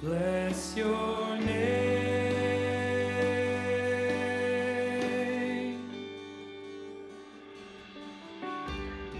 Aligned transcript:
Bless 0.00 0.76
your 0.76 1.36
name. 1.38 2.38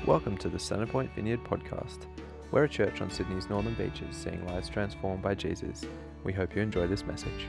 Welcome 0.07 0.39
to 0.39 0.49
the 0.49 0.57
Centrepoint 0.57 1.13
Vineyard 1.17 1.43
podcast. 1.43 2.07
We're 2.53 2.63
a 2.63 2.69
church 2.69 3.01
on 3.01 3.11
Sydney's 3.11 3.51
northern 3.51 3.75
beaches 3.75 4.15
seeing 4.15 4.47
lives 4.47 4.69
transformed 4.69 5.21
by 5.21 5.35
Jesus. 5.35 5.85
We 6.23 6.33
hope 6.33 6.55
you 6.55 6.63
enjoy 6.63 6.87
this 6.87 7.05
message. 7.05 7.49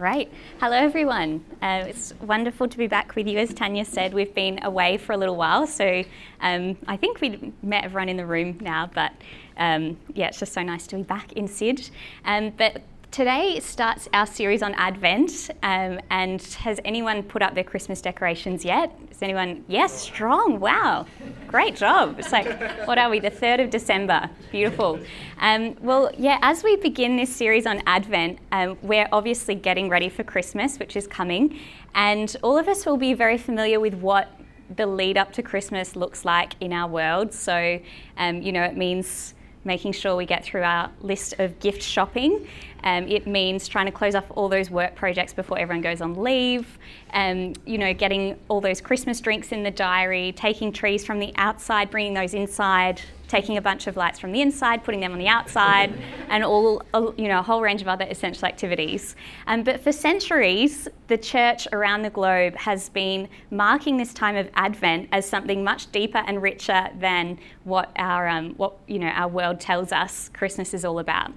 Great. 0.00 0.32
Hello, 0.60 0.78
everyone. 0.78 1.44
Uh, 1.60 1.84
it's 1.86 2.14
wonderful 2.22 2.66
to 2.66 2.78
be 2.78 2.86
back 2.86 3.14
with 3.16 3.26
you. 3.26 3.36
As 3.36 3.52
Tanya 3.52 3.84
said, 3.84 4.14
we've 4.14 4.34
been 4.34 4.58
away 4.64 4.96
for 4.96 5.12
a 5.12 5.16
little 5.18 5.36
while, 5.36 5.66
so 5.66 6.02
um, 6.40 6.78
I 6.86 6.96
think 6.96 7.20
we've 7.20 7.52
met 7.62 7.84
everyone 7.84 8.08
in 8.08 8.16
the 8.16 8.24
room 8.24 8.56
now, 8.62 8.88
but 8.94 9.12
um, 9.58 9.98
yeah, 10.14 10.28
it's 10.28 10.38
just 10.38 10.54
so 10.54 10.62
nice 10.62 10.86
to 10.86 10.96
be 10.96 11.02
back 11.02 11.34
in 11.34 11.46
Syd. 11.46 11.90
Um, 12.24 12.48
but 12.56 12.80
Today 13.10 13.58
starts 13.58 14.08
our 14.14 14.24
series 14.24 14.62
on 14.62 14.72
Advent, 14.74 15.50
um, 15.64 15.98
and 16.10 16.40
has 16.60 16.78
anyone 16.84 17.24
put 17.24 17.42
up 17.42 17.56
their 17.56 17.64
Christmas 17.64 18.00
decorations 18.00 18.64
yet? 18.64 18.96
Is 19.10 19.20
anyone? 19.20 19.64
Yes, 19.66 19.92
strong. 19.92 20.60
Wow, 20.60 21.06
great 21.48 21.74
job. 21.74 22.20
It's 22.20 22.30
like, 22.30 22.46
what 22.86 22.98
are 22.98 23.10
we? 23.10 23.18
The 23.18 23.30
third 23.30 23.58
of 23.58 23.68
December. 23.68 24.30
Beautiful. 24.52 25.00
Um, 25.40 25.74
well, 25.80 26.12
yeah. 26.16 26.38
As 26.40 26.62
we 26.62 26.76
begin 26.76 27.16
this 27.16 27.34
series 27.34 27.66
on 27.66 27.82
Advent, 27.84 28.38
um, 28.52 28.78
we're 28.80 29.08
obviously 29.10 29.56
getting 29.56 29.88
ready 29.88 30.08
for 30.08 30.22
Christmas, 30.22 30.78
which 30.78 30.94
is 30.94 31.08
coming, 31.08 31.58
and 31.96 32.36
all 32.44 32.56
of 32.56 32.68
us 32.68 32.86
will 32.86 32.96
be 32.96 33.12
very 33.12 33.38
familiar 33.38 33.80
with 33.80 33.94
what 33.94 34.30
the 34.76 34.86
lead 34.86 35.18
up 35.18 35.32
to 35.32 35.42
Christmas 35.42 35.96
looks 35.96 36.24
like 36.24 36.52
in 36.60 36.72
our 36.72 36.88
world. 36.88 37.34
So, 37.34 37.80
um, 38.16 38.40
you 38.40 38.52
know, 38.52 38.62
it 38.62 38.76
means 38.76 39.34
making 39.64 39.92
sure 39.92 40.16
we 40.16 40.26
get 40.26 40.44
through 40.44 40.62
our 40.62 40.90
list 41.00 41.34
of 41.38 41.58
gift 41.60 41.82
shopping. 41.82 42.46
Um, 42.84 43.08
it 43.08 43.26
means 43.26 43.68
trying 43.68 43.86
to 43.86 43.92
close 43.92 44.14
off 44.14 44.24
all 44.30 44.48
those 44.48 44.70
work 44.70 44.94
projects 44.94 45.32
before 45.32 45.58
everyone 45.58 45.82
goes 45.82 46.00
on 46.00 46.14
leave. 46.14 46.78
Um, 47.12 47.54
you 47.66 47.78
know, 47.78 47.92
getting 47.92 48.38
all 48.48 48.60
those 48.60 48.80
Christmas 48.80 49.20
drinks 49.20 49.52
in 49.52 49.62
the 49.62 49.70
diary, 49.70 50.32
taking 50.32 50.72
trees 50.72 51.04
from 51.04 51.18
the 51.18 51.32
outside, 51.36 51.90
bringing 51.90 52.14
those 52.14 52.34
inside, 52.34 53.00
taking 53.30 53.56
a 53.56 53.62
bunch 53.62 53.86
of 53.86 53.96
lights 53.96 54.18
from 54.18 54.32
the 54.32 54.40
inside, 54.40 54.82
putting 54.82 55.00
them 55.00 55.12
on 55.12 55.18
the 55.18 55.28
outside, 55.28 55.92
and 56.28 56.42
all 56.42 56.82
you 57.16 57.28
know 57.28 57.38
a 57.38 57.42
whole 57.42 57.62
range 57.62 57.80
of 57.80 57.88
other 57.88 58.04
essential 58.10 58.46
activities. 58.46 59.14
Um, 59.46 59.62
but 59.62 59.80
for 59.80 59.92
centuries, 59.92 60.88
the 61.06 61.16
church 61.16 61.68
around 61.72 62.02
the 62.02 62.10
globe 62.10 62.56
has 62.56 62.88
been 62.88 63.28
marking 63.50 63.96
this 63.96 64.12
time 64.12 64.36
of 64.36 64.50
Advent 64.54 65.08
as 65.12 65.28
something 65.28 65.62
much 65.62 65.90
deeper 65.92 66.18
and 66.18 66.42
richer 66.42 66.88
than 66.98 67.38
what 67.64 67.92
our 67.96 68.28
um, 68.28 68.54
what 68.54 68.74
you 68.88 68.98
know 68.98 69.08
our 69.08 69.28
world 69.28 69.60
tells 69.60 69.92
us 69.92 70.28
Christmas 70.30 70.74
is 70.74 70.84
all 70.84 70.98
about. 70.98 71.32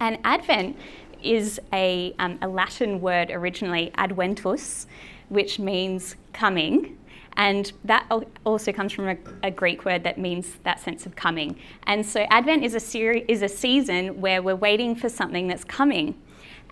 And 0.00 0.18
Advent 0.24 0.76
is 1.22 1.60
a, 1.72 2.14
um, 2.18 2.38
a 2.42 2.48
Latin 2.48 3.00
word 3.00 3.30
originally, 3.30 3.92
adventus, 3.96 4.86
which 5.28 5.58
means 5.58 6.16
coming. 6.32 6.98
And 7.36 7.72
that 7.84 8.10
also 8.44 8.72
comes 8.72 8.92
from 8.92 9.08
a, 9.08 9.16
a, 9.44 9.50
Greek 9.50 9.84
word 9.84 10.02
that 10.02 10.18
means 10.18 10.56
that 10.64 10.80
sense 10.80 11.06
of 11.06 11.14
coming. 11.14 11.56
And 11.84 12.04
so 12.04 12.26
Advent 12.30 12.64
is 12.64 12.74
a, 12.74 12.80
seri- 12.80 13.24
is 13.28 13.42
a 13.42 13.48
season 13.48 14.20
where 14.20 14.42
we're 14.42 14.56
waiting 14.56 14.96
for 14.96 15.08
something 15.08 15.46
that's 15.46 15.62
coming. 15.62 16.20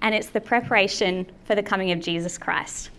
And 0.03 0.15
it's 0.15 0.29
the 0.29 0.41
preparation 0.41 1.31
for 1.45 1.55
the 1.55 1.63
coming 1.63 1.93
of 1.93 2.01
Jesus 2.01 2.37
Christ. 2.37 2.91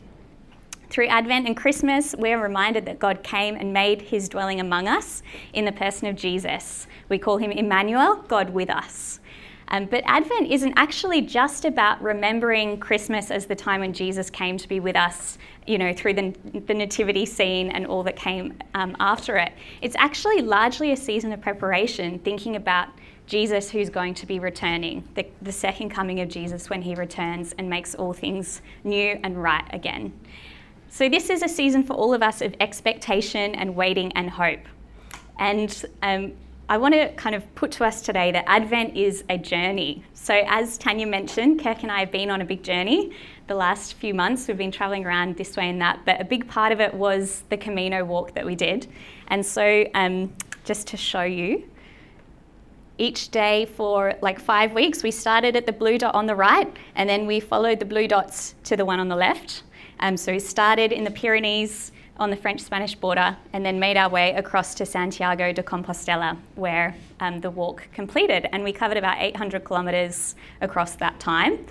Through 0.89 1.07
Advent 1.07 1.45
and 1.45 1.57
Christmas, 1.57 2.15
we're 2.17 2.41
reminded 2.41 2.85
that 2.85 2.99
God 2.99 3.21
came 3.21 3.55
and 3.55 3.73
made 3.73 4.01
his 4.01 4.29
dwelling 4.29 4.61
among 4.61 4.87
us 4.87 5.21
in 5.51 5.65
the 5.65 5.73
person 5.73 6.07
of 6.07 6.15
Jesus. 6.15 6.87
We 7.09 7.17
call 7.17 7.37
him 7.37 7.51
Emmanuel, 7.51 8.23
God 8.29 8.51
with 8.51 8.69
us. 8.69 9.19
Um, 9.69 9.85
but 9.85 10.03
Advent 10.05 10.49
isn't 10.49 10.73
actually 10.77 11.21
just 11.21 11.65
about 11.65 12.01
remembering 12.01 12.79
Christmas 12.79 13.31
as 13.31 13.45
the 13.45 13.55
time 13.55 13.81
when 13.81 13.93
Jesus 13.93 14.29
came 14.29 14.57
to 14.57 14.67
be 14.67 14.79
with 14.79 14.95
us, 14.95 15.37
you 15.65 15.77
know, 15.77 15.93
through 15.93 16.13
the, 16.13 16.35
the 16.67 16.73
nativity 16.73 17.25
scene 17.25 17.69
and 17.71 17.85
all 17.85 18.03
that 18.03 18.15
came 18.15 18.57
um, 18.73 18.95
after 18.99 19.35
it. 19.37 19.51
It's 19.81 19.95
actually 19.97 20.41
largely 20.41 20.93
a 20.93 20.97
season 20.97 21.33
of 21.33 21.41
preparation, 21.41 22.19
thinking 22.19 22.55
about 22.55 22.87
Jesus 23.25 23.69
who's 23.69 23.89
going 23.89 24.13
to 24.13 24.25
be 24.25 24.39
returning, 24.39 25.03
the, 25.15 25.27
the 25.41 25.51
second 25.51 25.89
coming 25.89 26.21
of 26.21 26.29
Jesus 26.29 26.69
when 26.69 26.81
he 26.81 26.95
returns 26.95 27.53
and 27.57 27.69
makes 27.69 27.93
all 27.93 28.13
things 28.13 28.61
new 28.85 29.19
and 29.23 29.41
right 29.41 29.67
again. 29.73 30.17
So, 30.89 31.09
this 31.09 31.29
is 31.29 31.43
a 31.43 31.49
season 31.49 31.83
for 31.83 31.93
all 31.93 32.13
of 32.13 32.23
us 32.23 32.41
of 32.41 32.55
expectation 32.61 33.53
and 33.55 33.75
waiting 33.75 34.13
and 34.13 34.29
hope. 34.29 34.61
And 35.37 35.85
um, 36.01 36.31
I 36.69 36.77
want 36.77 36.93
to 36.95 37.07
kind 37.13 37.33
of 37.33 37.55
put 37.55 37.71
to 37.73 37.85
us 37.85 38.01
today 38.01 38.29
that 38.33 38.43
Advent 38.45 38.97
is 38.97 39.23
a 39.29 39.37
journey. 39.37 40.03
So, 40.13 40.43
as 40.47 40.77
Tanya 40.77 41.07
mentioned, 41.07 41.63
Kirk 41.63 41.83
and 41.83 41.91
I 41.91 42.01
have 42.01 42.11
been 42.11 42.29
on 42.29 42.41
a 42.41 42.45
big 42.45 42.61
journey 42.61 43.13
the 43.47 43.55
last 43.55 43.93
few 43.93 44.13
months. 44.13 44.49
We've 44.49 44.57
been 44.57 44.71
traveling 44.71 45.05
around 45.05 45.37
this 45.37 45.55
way 45.55 45.69
and 45.69 45.79
that, 45.79 46.01
but 46.05 46.19
a 46.19 46.25
big 46.25 46.45
part 46.49 46.73
of 46.73 46.81
it 46.81 46.93
was 46.93 47.43
the 47.49 47.55
Camino 47.55 48.03
walk 48.03 48.33
that 48.33 48.45
we 48.45 48.53
did. 48.53 48.87
And 49.29 49.45
so, 49.45 49.85
um, 49.93 50.33
just 50.65 50.87
to 50.87 50.97
show 50.97 51.23
you, 51.23 51.69
each 52.97 53.29
day 53.29 53.65
for 53.65 54.15
like 54.21 54.37
five 54.37 54.73
weeks, 54.73 55.03
we 55.03 55.11
started 55.11 55.55
at 55.55 55.65
the 55.67 55.71
blue 55.71 55.97
dot 55.97 56.15
on 56.15 56.25
the 56.25 56.35
right 56.35 56.69
and 56.95 57.07
then 57.07 57.27
we 57.27 57.39
followed 57.39 57.79
the 57.79 57.85
blue 57.85 58.09
dots 58.09 58.55
to 58.65 58.75
the 58.75 58.83
one 58.83 58.99
on 58.99 59.07
the 59.07 59.15
left. 59.15 59.63
Um, 60.01 60.17
so, 60.17 60.33
we 60.33 60.39
started 60.39 60.91
in 60.91 61.05
the 61.05 61.11
Pyrenees 61.11 61.93
on 62.19 62.29
the 62.29 62.35
French 62.35 62.61
Spanish 62.61 62.95
border 62.95 63.37
and 63.53 63.65
then 63.65 63.79
made 63.79 63.97
our 63.97 64.09
way 64.09 64.33
across 64.33 64.75
to 64.75 64.85
Santiago 64.85 65.53
de 65.53 65.63
Compostela, 65.63 66.37
where 66.55 66.95
um, 67.19 67.39
the 67.41 67.49
walk 67.49 67.87
completed. 67.93 68.47
And 68.51 68.63
we 68.63 68.73
covered 68.73 68.97
about 68.97 69.17
800 69.19 69.65
kilometres 69.65 70.35
across 70.61 70.95
that 70.95 71.19
time. 71.19 71.65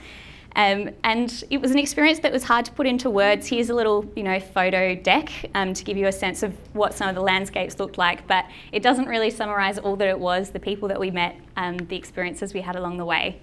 Um, 0.57 0.89
and 1.05 1.45
it 1.51 1.61
was 1.61 1.71
an 1.71 1.79
experience 1.79 2.21
that 2.21 2.33
was 2.33 2.43
hard 2.43 2.65
to 2.65 2.73
put 2.73 2.87
into 2.87 3.11
words. 3.11 3.47
Here's 3.47 3.69
a 3.69 3.75
little, 3.75 4.11
you 4.17 4.23
know, 4.23 4.41
photo 4.41 4.95
deck 4.95 5.31
um, 5.55 5.75
to 5.75 5.85
give 5.85 5.99
you 5.99 6.07
a 6.07 6.13
sense 6.13 6.43
of 6.43 6.55
what 6.73 6.95
some 6.95 7.11
of 7.11 7.15
the 7.15 7.21
landscapes 7.21 7.79
looked 7.79 7.99
like, 7.99 8.27
but 8.27 8.47
it 8.73 8.83
doesn't 8.83 9.07
really 9.07 9.29
summarise 9.29 9.79
all 9.79 9.97
that 9.97 10.09
it 10.09 10.19
was, 10.19 10.51
the 10.51 10.59
people 10.59 10.89
that 10.89 10.99
we 10.99 11.11
met, 11.11 11.37
um, 11.59 11.77
the 11.77 11.97
experiences 11.97 12.55
we 12.55 12.63
had 12.63 12.75
along 12.75 12.97
the 12.97 13.05
way. 13.05 13.39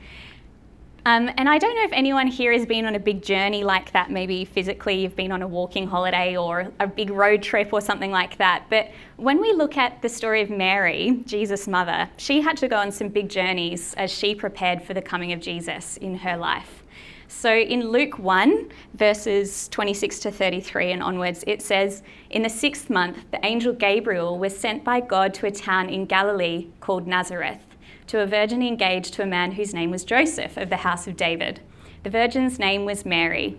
Um, 1.06 1.30
and 1.36 1.50
I 1.50 1.58
don't 1.58 1.76
know 1.76 1.84
if 1.84 1.92
anyone 1.92 2.28
here 2.28 2.54
has 2.54 2.66
been 2.66 2.86
on 2.86 2.96
a 2.96 3.00
big 3.00 3.22
journey 3.22 3.66
like 3.66 3.92
that, 3.92 4.10
maybe 4.10 4.46
physically 4.46 5.02
you've 5.02 5.18
been 5.18 5.34
on 5.34 5.42
a 5.42 5.48
walking 5.48 5.86
holiday 5.86 6.38
or 6.38 6.72
a 6.80 6.88
big 6.88 7.10
road 7.10 7.44
trip 7.44 7.74
or 7.74 7.82
something 7.82 8.10
like 8.10 8.38
that. 8.38 8.66
But 8.70 8.90
when 9.18 9.42
we 9.42 9.52
look 9.52 9.76
at 9.76 10.02
the 10.02 10.08
story 10.08 10.42
of 10.42 10.50
Mary, 10.50 11.22
Jesus' 11.26 11.68
mother, 11.68 12.10
she 12.16 12.40
had 12.40 12.56
to 12.58 12.70
go 12.70 12.78
on 12.78 12.90
some 12.90 13.10
big 13.10 13.28
journeys 13.28 13.94
as 13.96 14.12
she 14.12 14.34
prepared 14.34 14.82
for 14.82 14.94
the 14.94 15.02
coming 15.02 15.34
of 15.34 15.42
Jesus 15.42 15.98
in 15.98 16.16
her 16.16 16.38
life. 16.38 16.84
So 17.28 17.54
in 17.54 17.90
Luke 17.90 18.18
1, 18.18 18.70
verses 18.94 19.68
26 19.70 20.20
to 20.20 20.32
33 20.32 20.94
and 20.94 21.04
onwards, 21.04 21.44
it 21.48 21.62
says, 21.62 22.02
In 22.30 22.44
the 22.44 22.50
sixth 22.50 22.90
month, 22.90 23.26
the 23.32 23.46
angel 23.46 23.74
Gabriel 23.74 24.40
was 24.40 24.58
sent 24.58 24.86
by 24.86 25.02
God 25.02 25.34
to 25.36 25.48
a 25.48 25.52
town 25.52 25.90
in 25.90 26.06
Galilee 26.06 26.68
called 26.80 27.08
Nazareth 27.08 27.73
to 28.08 28.22
a 28.22 28.26
virgin 28.26 28.62
engaged 28.62 29.14
to 29.14 29.24
a 29.24 29.28
man 29.28 29.54
whose 29.54 29.74
name 29.74 29.92
was 29.92 30.04
Joseph 30.04 30.58
of 30.58 30.70
the 30.70 30.78
house 30.78 31.08
of 31.08 31.18
David. 31.18 31.62
The 32.04 32.10
virgin's 32.10 32.60
name 32.60 32.86
was 32.86 33.06
Mary. 33.06 33.58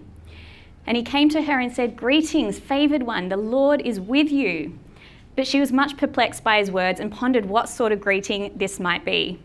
And 0.87 0.97
he 0.97 1.03
came 1.03 1.29
to 1.31 1.43
her 1.43 1.59
and 1.59 1.75
said, 1.75 1.97
Greetings, 1.97 2.59
favoured 2.59 3.05
one, 3.05 3.29
the 3.29 3.37
Lord 3.37 3.81
is 3.83 3.99
with 3.99 4.31
you. 4.31 4.79
But 5.37 5.47
she 5.47 5.61
was 5.61 5.73
much 5.73 5.97
perplexed 5.97 6.45
by 6.45 6.59
his 6.59 6.71
words 6.71 7.01
and 7.01 7.11
pondered 7.11 7.47
what 7.47 7.69
sort 7.69 7.93
of 7.93 8.01
greeting 8.01 8.53
this 8.57 8.79
might 8.79 9.05
be. 9.05 9.41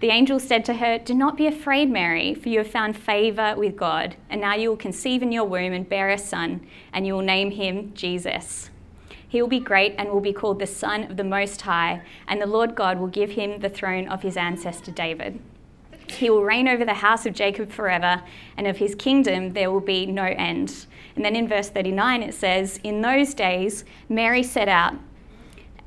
The 0.00 0.10
angel 0.10 0.38
said 0.38 0.64
to 0.66 0.74
her, 0.74 0.98
Do 0.98 1.12
not 1.12 1.36
be 1.36 1.46
afraid, 1.46 1.90
Mary, 1.90 2.34
for 2.34 2.48
you 2.48 2.58
have 2.58 2.70
found 2.70 2.96
favour 2.96 3.54
with 3.56 3.76
God, 3.76 4.16
and 4.30 4.40
now 4.40 4.54
you 4.54 4.70
will 4.70 4.76
conceive 4.76 5.22
in 5.22 5.32
your 5.32 5.44
womb 5.44 5.72
and 5.72 5.88
bear 5.88 6.08
a 6.08 6.18
son, 6.18 6.66
and 6.92 7.06
you 7.06 7.14
will 7.14 7.22
name 7.22 7.50
him 7.50 7.92
Jesus. 7.94 8.70
He 9.28 9.42
will 9.42 9.48
be 9.48 9.60
great 9.60 9.94
and 9.98 10.08
will 10.08 10.20
be 10.20 10.32
called 10.32 10.58
the 10.58 10.66
Son 10.66 11.04
of 11.04 11.18
the 11.18 11.24
Most 11.24 11.60
High, 11.62 12.00
and 12.26 12.40
the 12.40 12.46
Lord 12.46 12.74
God 12.74 12.98
will 12.98 13.08
give 13.08 13.32
him 13.32 13.60
the 13.60 13.68
throne 13.68 14.08
of 14.08 14.22
his 14.22 14.38
ancestor 14.38 14.90
David. 14.90 15.38
He 16.08 16.30
will 16.30 16.42
reign 16.42 16.66
over 16.66 16.84
the 16.84 16.94
house 16.94 17.26
of 17.26 17.34
Jacob 17.34 17.70
forever, 17.70 18.22
and 18.56 18.66
of 18.66 18.78
his 18.78 18.94
kingdom 18.94 19.52
there 19.52 19.70
will 19.70 19.80
be 19.80 20.06
no 20.06 20.24
end. 20.24 20.86
And 21.14 21.24
then 21.24 21.36
in 21.36 21.46
verse 21.46 21.68
39 21.68 22.22
it 22.22 22.34
says, 22.34 22.80
In 22.82 23.02
those 23.02 23.34
days 23.34 23.84
Mary 24.08 24.42
set 24.42 24.68
out 24.68 24.94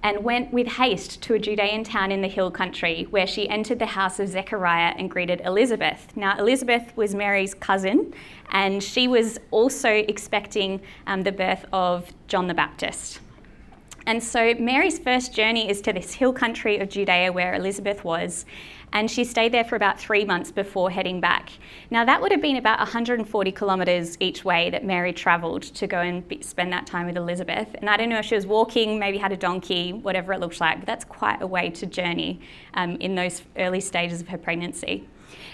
and 0.04 0.24
went 0.24 0.52
with 0.52 0.68
haste 0.68 1.22
to 1.24 1.34
a 1.34 1.40
Judean 1.40 1.84
town 1.84 2.12
in 2.12 2.22
the 2.22 2.28
hill 2.28 2.52
country, 2.52 3.08
where 3.10 3.28
she 3.28 3.50
entered 3.50 3.80
the 3.80 3.86
house 3.86 4.20
of 4.20 4.30
Zechariah 4.30 4.94
and 4.98 5.10
greeted 5.10 5.42
Elizabeth. 5.46 6.08
Now, 6.16 6.38
Elizabeth 6.38 6.96
was 6.96 7.14
Mary's 7.14 7.54
cousin, 7.54 8.14
and 8.52 8.84
she 8.84 9.08
was 9.08 9.40
also 9.52 9.90
expecting 9.90 10.82
um, 11.06 11.22
the 11.22 11.32
birth 11.32 11.66
of 11.72 12.12
John 12.28 12.48
the 12.48 12.54
Baptist. 12.54 13.20
And 14.08 14.24
so 14.24 14.56
Mary's 14.56 14.98
first 14.98 15.34
journey 15.34 15.70
is 15.70 15.82
to 15.82 15.94
this 15.94 16.14
hill 16.14 16.34
country 16.34 16.80
of 16.80 16.90
Judea 16.90 17.32
where 17.32 17.54
Elizabeth 17.54 18.04
was, 18.04 18.46
and 18.94 19.10
she 19.10 19.24
stayed 19.24 19.54
there 19.54 19.64
for 19.64 19.76
about 19.76 20.00
three 20.00 20.26
months 20.26 20.52
before 20.52 20.90
heading 20.90 21.22
back. 21.22 21.52
Now, 21.92 22.04
that 22.04 22.22
would 22.22 22.32
have 22.32 22.42
been 22.42 22.58
about 22.58 22.80
140 22.80 23.52
kilometres 23.52 24.18
each 24.20 24.44
way 24.44 24.70
that 24.70 24.84
Mary 24.84 25.14
travelled 25.14 25.62
to 25.62 25.88
go 25.88 26.00
and 26.00 26.28
be, 26.28 26.42
spend 26.42 26.74
that 26.74 26.88
time 26.88 27.06
with 27.06 27.16
Elizabeth. 27.16 27.70
And 27.76 27.90
I 27.90 27.96
don't 27.96 28.10
know 28.10 28.20
if 28.20 28.26
she 28.26 28.36
was 28.36 28.46
walking, 28.46 29.00
maybe 29.00 29.18
had 29.18 29.32
a 29.32 29.38
donkey, 29.38 29.94
whatever 29.94 30.34
it 30.34 30.40
looked 30.40 30.60
like, 30.60 30.80
but 30.80 30.88
that's 30.88 31.06
quite 31.06 31.42
a 31.42 31.48
way 31.48 31.70
to 31.70 31.86
journey 31.86 32.42
um, 32.74 32.98
in 32.98 33.16
those 33.16 33.44
early 33.58 33.80
stages 33.80 34.20
of 34.20 34.28
her 34.28 34.38
pregnancy. 34.38 35.08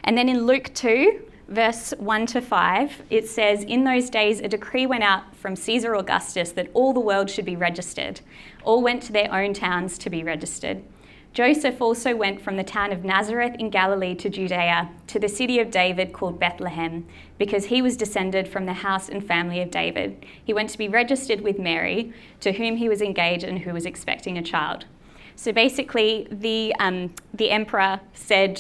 And 0.04 0.18
then 0.18 0.30
in 0.30 0.48
Luke 0.48 0.72
2, 0.74 1.22
verse 1.48 1.94
1 1.98 2.26
to 2.28 2.42
5, 2.42 3.04
it 3.10 3.28
says, 3.28 3.64
In 3.64 3.84
those 3.84 4.10
days 4.10 4.40
a 4.40 4.48
decree 4.48 4.86
went 4.86 5.04
out 5.04 5.36
from 5.36 5.56
Caesar 5.56 5.96
Augustus 5.96 6.52
that 6.54 6.70
all 6.74 6.94
the 6.94 7.00
world 7.00 7.30
should 7.30 7.46
be 7.46 7.56
registered. 7.56 8.22
All 8.64 8.82
went 8.82 9.02
to 9.04 9.14
their 9.14 9.34
own 9.34 9.54
towns 9.54 9.98
to 10.00 10.10
be 10.10 10.24
registered. 10.24 10.84
Joseph 11.34 11.82
also 11.82 12.16
went 12.16 12.42
from 12.42 12.58
the 12.58 12.64
town 12.64 12.92
of 12.92 13.04
Nazareth 13.04 13.56
in 13.60 13.70
Galilee 13.70 14.16
to 14.16 14.30
Judea, 14.30 14.90
to 15.06 15.20
the 15.20 15.30
city 15.30 15.60
of 15.60 15.70
David 15.70 16.12
called 16.12 16.40
Bethlehem, 16.40 17.06
because 17.38 17.66
he 17.66 17.82
was 17.82 17.96
descended 17.96 18.48
from 18.48 18.66
the 18.66 18.74
house 18.74 19.08
and 19.08 19.24
family 19.24 19.62
of 19.62 19.70
David. 19.70 20.26
He 20.44 20.54
went 20.54 20.72
to 20.72 20.78
be 20.80 20.88
registered 20.88 21.42
with 21.42 21.60
Mary, 21.60 22.12
to 22.40 22.54
whom 22.54 22.78
he 22.78 22.90
was 22.90 23.04
engaged 23.04 23.44
and 23.44 23.60
who 23.60 23.74
was 23.74 23.86
expecting 23.86 24.38
a 24.38 24.42
child. 24.42 24.86
So 25.36 25.52
basically, 25.52 26.28
the, 26.32 26.74
um, 26.80 27.14
the 27.32 27.52
emperor 27.52 28.00
said, 28.16 28.60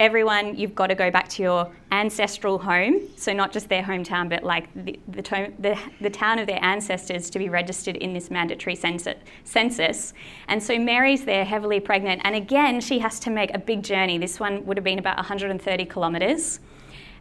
everyone, 0.00 0.56
you've 0.56 0.74
got 0.74 0.88
to 0.88 0.94
go 0.94 1.10
back 1.10 1.28
to 1.30 1.42
your 1.42 1.72
ancestral 1.92 2.58
home. 2.58 3.00
So, 3.16 3.32
not 3.32 3.52
just 3.52 3.68
their 3.68 3.82
hometown, 3.82 4.28
but 4.28 4.44
like 4.44 4.72
the, 4.74 4.98
the, 5.08 5.22
the, 5.58 5.78
the 6.00 6.10
town 6.10 6.38
of 6.38 6.46
their 6.46 6.62
ancestors 6.62 7.30
to 7.30 7.38
be 7.38 7.48
registered 7.48 7.96
in 7.96 8.12
this 8.12 8.30
mandatory 8.30 8.76
census. 8.76 10.12
And 10.48 10.62
so, 10.62 10.78
Mary's 10.78 11.24
there 11.24 11.44
heavily 11.44 11.80
pregnant. 11.80 12.22
And 12.24 12.34
again, 12.34 12.80
she 12.80 12.98
has 12.98 13.18
to 13.20 13.30
make 13.30 13.54
a 13.54 13.58
big 13.58 13.82
journey. 13.82 14.18
This 14.18 14.38
one 14.40 14.64
would 14.66 14.76
have 14.76 14.84
been 14.84 14.98
about 14.98 15.16
130 15.16 15.84
kilometres. 15.86 16.60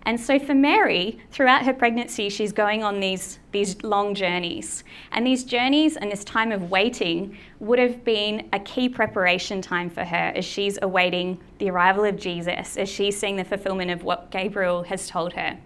And 0.06 0.20
so 0.20 0.38
for 0.38 0.54
Mary, 0.54 1.20
throughout 1.32 1.66
her 1.66 1.74
pregnancy, 1.74 2.30
she's 2.30 2.52
going 2.52 2.84
on 2.84 3.00
these, 3.00 3.40
these 3.52 3.82
long 3.82 4.14
journeys. 4.14 4.84
And 5.12 5.26
these 5.26 5.44
journeys 5.44 5.98
and 5.98 6.12
this 6.12 6.24
time 6.24 6.52
of 6.52 6.70
waiting 6.70 7.36
would 7.60 7.80
have 7.80 8.04
been 8.04 8.48
a 8.54 8.60
key 8.60 8.88
preparation 8.88 9.64
time 9.64 9.90
for 9.90 10.04
her 10.04 10.32
as 10.36 10.46
she's 10.46 10.78
awaiting 10.84 11.40
the 11.58 11.72
arrival 11.72 12.04
of 12.06 12.18
Jesus, 12.18 12.78
as 12.78 12.88
she's 12.88 13.20
seeing 13.20 13.36
the 13.36 13.44
fulfillment 13.44 13.90
of 13.90 14.04
what 14.04 14.30
Gabriel 14.30 14.84
has 14.84 15.08
told 15.08 15.34
her. 15.34 15.58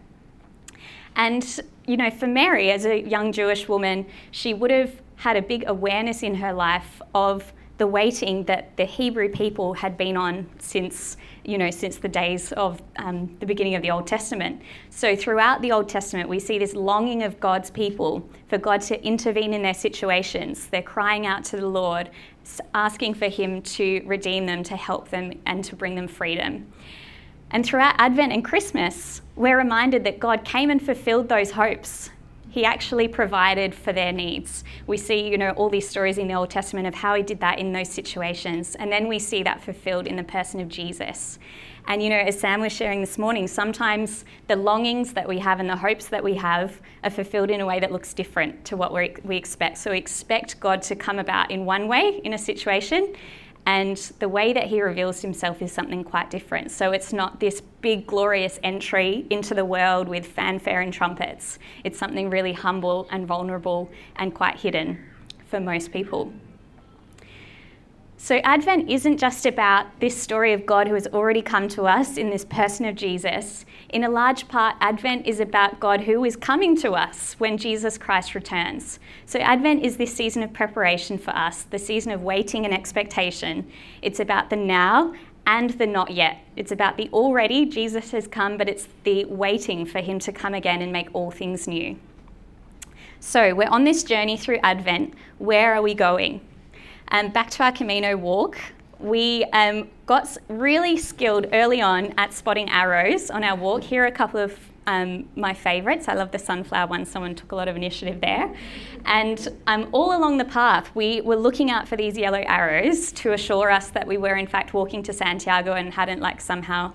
And, 1.18 1.60
you 1.86 1.98
know, 1.98 2.10
for 2.10 2.28
Mary, 2.28 2.72
as 2.72 2.86
a 2.86 3.02
young 3.02 3.34
Jewish 3.34 3.68
woman, 3.68 4.06
she 4.32 4.54
would 4.54 4.72
have 4.72 5.02
had 5.18 5.36
a 5.36 5.42
big 5.42 5.66
awareness 5.68 6.24
in 6.24 6.36
her 6.36 6.54
life 6.54 7.02
of 7.14 7.52
the 7.80 7.88
waiting 7.88 8.44
that 8.44 8.76
the 8.76 8.84
Hebrew 8.84 9.30
people 9.30 9.74
had 9.74 9.98
been 9.98 10.18
on 10.18 10.48
since, 10.60 11.16
you 11.46 11.58
know, 11.58 11.72
since 11.72 11.96
the 11.96 12.10
days 12.10 12.52
of 12.52 12.81
um, 12.98 13.36
the 13.40 13.46
beginning 13.46 13.76
of 13.76 13.81
the 13.81 13.90
Old 13.90 14.06
Testament. 14.06 14.62
So 14.90 15.16
throughout 15.16 15.62
the 15.62 15.72
Old 15.72 15.88
Testament, 15.88 16.28
we 16.28 16.40
see 16.40 16.60
this 16.60 16.76
longing 16.76 17.24
of 17.24 17.40
God's 17.40 17.72
people 17.72 18.30
for 18.50 18.58
God 18.58 18.81
to 18.81 19.02
intervene 19.02 19.54
in 19.54 19.62
their 19.62 19.74
situations. 19.74 20.68
They're 20.68 20.81
crying 20.81 21.26
out 21.26 21.46
to 21.46 21.58
the 21.58 21.68
Lord, 21.68 22.10
asking 22.74 23.14
for 23.14 23.30
Him 23.30 23.62
to 23.62 24.04
redeem 24.06 24.46
them, 24.46 24.62
to 24.64 24.76
help 24.76 25.08
them, 25.08 25.31
and 25.46 25.64
to 25.64 25.76
bring 25.78 25.96
them 25.96 26.10
freedom. 26.10 26.68
And 27.52 27.66
throughout 27.66 27.96
Advent 27.98 28.34
and 28.34 28.44
Christmas, 28.44 29.22
we're 29.38 29.58
reminded 29.58 30.04
that 30.04 30.20
God 30.20 30.44
came 30.44 30.70
and 30.70 30.81
fulfilled 30.81 31.30
those 31.30 31.52
hopes 31.52 32.10
he 32.50 32.66
actually 32.66 33.07
provided 33.07 33.75
for 33.75 33.94
their 33.94 34.12
needs. 34.12 34.63
We 34.88 34.98
see, 34.98 35.30
you 35.30 35.38
know, 35.38 35.51
all 35.51 35.69
these 35.69 35.88
stories 35.88 36.18
in 36.18 36.28
the 36.28 36.34
Old 36.34 36.50
Testament 36.50 36.88
of 36.88 36.96
how 36.96 37.16
he 37.16 37.24
did 37.24 37.40
that 37.42 37.60
in 37.60 37.72
those 37.72 37.90
situations. 37.90 38.75
And 38.75 38.92
then 38.92 39.07
we 39.07 39.19
see 39.19 39.44
that 39.44 39.62
fulfilled 39.62 40.07
in 40.07 40.16
the 40.16 40.24
person 40.24 40.60
of 40.60 40.68
Jesus. 40.68 41.40
And, 41.88 42.04
you 42.04 42.10
know, 42.10 42.18
as 42.18 42.40
Sam 42.40 42.62
was 42.62 42.72
sharing 42.72 43.01
this 43.01 43.18
morning, 43.18 43.48
sometimes 43.48 44.25
the 44.48 44.56
longings 44.56 45.13
that 45.13 45.28
we 45.28 45.40
have 45.40 45.60
and 45.60 45.69
the 45.69 45.75
hopes 45.75 46.07
that 46.07 46.24
we 46.24 46.36
have 46.36 46.81
are 47.04 47.10
fulfilled 47.10 47.50
in 47.50 47.62
a 47.62 47.66
way 47.66 47.80
that 47.80 47.92
looks 47.92 48.13
different 48.13 48.66
to 48.66 48.78
what 48.78 48.94
we 48.94 49.16
we 49.24 49.38
expect. 49.38 49.78
So 49.78 49.92
we 49.92 49.98
expect 49.98 50.60
God 50.60 50.81
to 50.84 50.95
come 50.95 51.19
about 51.19 51.50
in 51.52 51.66
one 51.66 51.88
way 51.88 52.22
in 52.24 52.34
a 52.34 52.38
situation, 52.38 53.16
and 53.69 53.98
the 54.18 54.27
way 54.27 54.51
that 54.51 54.66
he 54.66 54.81
reveals 54.81 55.21
himself 55.21 55.62
is 55.62 55.71
something 55.71 56.04
quite 56.04 56.31
different. 56.31 56.71
So 56.71 56.92
it's 56.92 57.13
not 57.13 57.39
this 57.39 57.62
big, 57.81 58.07
glorious 58.07 58.60
entry 58.63 59.27
into 59.30 59.54
the 59.54 59.63
world 59.63 60.10
with 60.10 60.25
fanfare 60.25 60.81
and 60.81 60.92
trumpets. 60.92 61.60
It's 61.83 62.00
something 62.00 62.31
really 62.31 62.54
humble 62.54 63.07
and 63.12 63.27
vulnerable 63.27 63.92
and 64.16 64.33
quite 64.33 64.56
hidden 64.56 64.98
for 65.45 65.60
most 65.60 65.92
people. 65.92 66.33
So, 68.21 68.36
Advent 68.44 68.89
isn't 68.89 69.18
just 69.18 69.45
about 69.45 70.01
this 70.01 70.21
story 70.21 70.51
of 70.51 70.66
God 70.66 70.89
who 70.89 70.94
has 70.94 71.07
already 71.07 71.42
come 71.42 71.69
to 71.69 71.83
us 71.83 72.18
in 72.18 72.30
this 72.30 72.44
person 72.44 72.86
of 72.86 72.95
Jesus. 72.95 73.66
In 73.88 74.04
a 74.04 74.10
large 74.10 74.50
part, 74.50 74.75
Advent 74.81 75.25
is 75.25 75.39
about 75.39 75.80
God 75.80 76.01
who 76.01 76.25
is 76.25 76.36
coming 76.36 76.75
to 76.81 76.92
us 76.92 77.36
when 77.39 77.57
Jesus 77.57 77.98
Christ 77.98 78.36
returns. 78.36 79.00
So, 79.25 79.39
Advent 79.39 79.86
is 79.86 79.95
this 79.95 80.13
season 80.13 80.44
of 80.44 80.51
preparation 80.51 81.18
for 81.18 81.31
us, 81.31 81.63
the 81.63 81.80
season 81.80 82.12
of 82.12 82.21
waiting 82.21 82.66
and 82.66 82.74
expectation. 82.74 83.71
It's 84.01 84.19
about 84.19 84.50
the 84.50 84.57
now 84.57 85.13
and 85.48 85.69
the 85.69 85.88
not 85.88 86.12
yet. 86.12 86.39
It's 86.57 86.74
about 86.74 86.98
the 86.98 87.10
already, 87.13 87.68
Jesus 87.68 88.12
has 88.12 88.27
come, 88.27 88.57
but 88.57 88.68
it's 88.68 88.89
the 89.06 89.24
waiting 89.25 89.86
for 89.86 90.01
him 90.01 90.19
to 90.19 90.33
come 90.33 90.54
again 90.54 90.81
and 90.81 90.92
make 90.92 91.07
all 91.13 91.31
things 91.31 91.69
new. 91.69 91.98
So, 93.21 93.56
we're 93.56 93.69
on 93.69 93.86
this 93.86 94.04
journey 94.04 94.36
through 94.36 94.60
Advent. 94.62 95.13
Where 95.38 95.74
are 95.74 95.81
we 95.81 95.94
going? 95.94 96.42
Um, 97.12 97.30
back 97.30 97.50
to 97.52 97.64
our 97.64 97.72
Camino 97.72 98.16
walk, 98.16 98.58
we 99.00 99.46
um, 99.46 99.90
got 100.06 100.38
really 100.48 100.98
skilled 100.98 101.48
early 101.54 101.82
on 101.82 102.14
at 102.18 102.34
spotting 102.34 102.70
arrows 102.70 103.32
on 103.32 103.44
our 103.44 103.56
walk. 103.56 103.82
Here 103.82 104.04
are 104.04 104.08
a 104.08 104.12
couple 104.12 104.40
of 104.40 104.60
um, 104.86 105.30
my 105.36 105.54
favourites. 105.54 106.08
I 106.08 106.16
love 106.16 106.32
the 106.32 106.40
sunflower 106.40 106.88
one. 106.88 107.06
Someone 107.06 107.36
took 107.36 107.52
a 107.52 107.56
lot 107.56 107.68
of 107.68 107.76
initiative 107.76 108.22
there. 108.22 108.54
And 109.06 109.48
um, 109.68 109.90
all 109.92 110.18
along 110.18 110.38
the 110.38 110.46
path, 110.46 110.90
we 110.96 111.22
were 111.22 111.36
looking 111.36 111.72
out 111.72 111.88
for 111.88 111.96
these 111.96 112.18
yellow 112.18 112.44
arrows 112.46 113.12
to 113.14 113.34
assure 113.34 113.72
us 113.72 113.90
that 113.90 114.06
we 114.06 114.18
were 114.18 114.36
in 114.36 114.48
fact 114.48 114.74
walking 114.74 115.04
to 115.04 115.14
Santiago 115.14 115.74
and 115.74 115.94
hadn't 115.94 116.22
like 116.22 116.42
somehow 116.42 116.94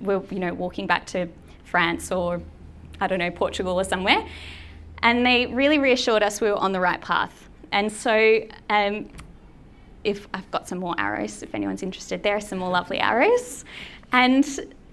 were 0.00 0.22
you 0.30 0.40
know 0.40 0.52
walking 0.54 0.86
back 0.86 1.06
to 1.06 1.28
France 1.64 2.10
or 2.10 2.42
I 3.00 3.06
don't 3.06 3.18
know 3.18 3.30
Portugal 3.30 3.78
or 3.78 3.84
somewhere. 3.84 4.26
And 5.02 5.24
they 5.24 5.46
really 5.46 5.78
reassured 5.78 6.22
us 6.22 6.40
we 6.40 6.50
were 6.50 6.56
on 6.56 6.72
the 6.72 6.80
right 6.80 7.00
path. 7.00 7.48
And 7.72 7.92
so 7.92 8.40
um, 8.70 9.10
if 10.04 10.28
I've 10.34 10.50
got 10.50 10.68
some 10.68 10.78
more 10.78 10.94
arrows, 10.98 11.42
if 11.42 11.54
anyone's 11.54 11.82
interested, 11.82 12.22
there 12.22 12.36
are 12.36 12.40
some 12.40 12.58
more 12.58 12.70
lovely 12.70 12.98
arrows. 12.98 13.64
And 14.12 14.44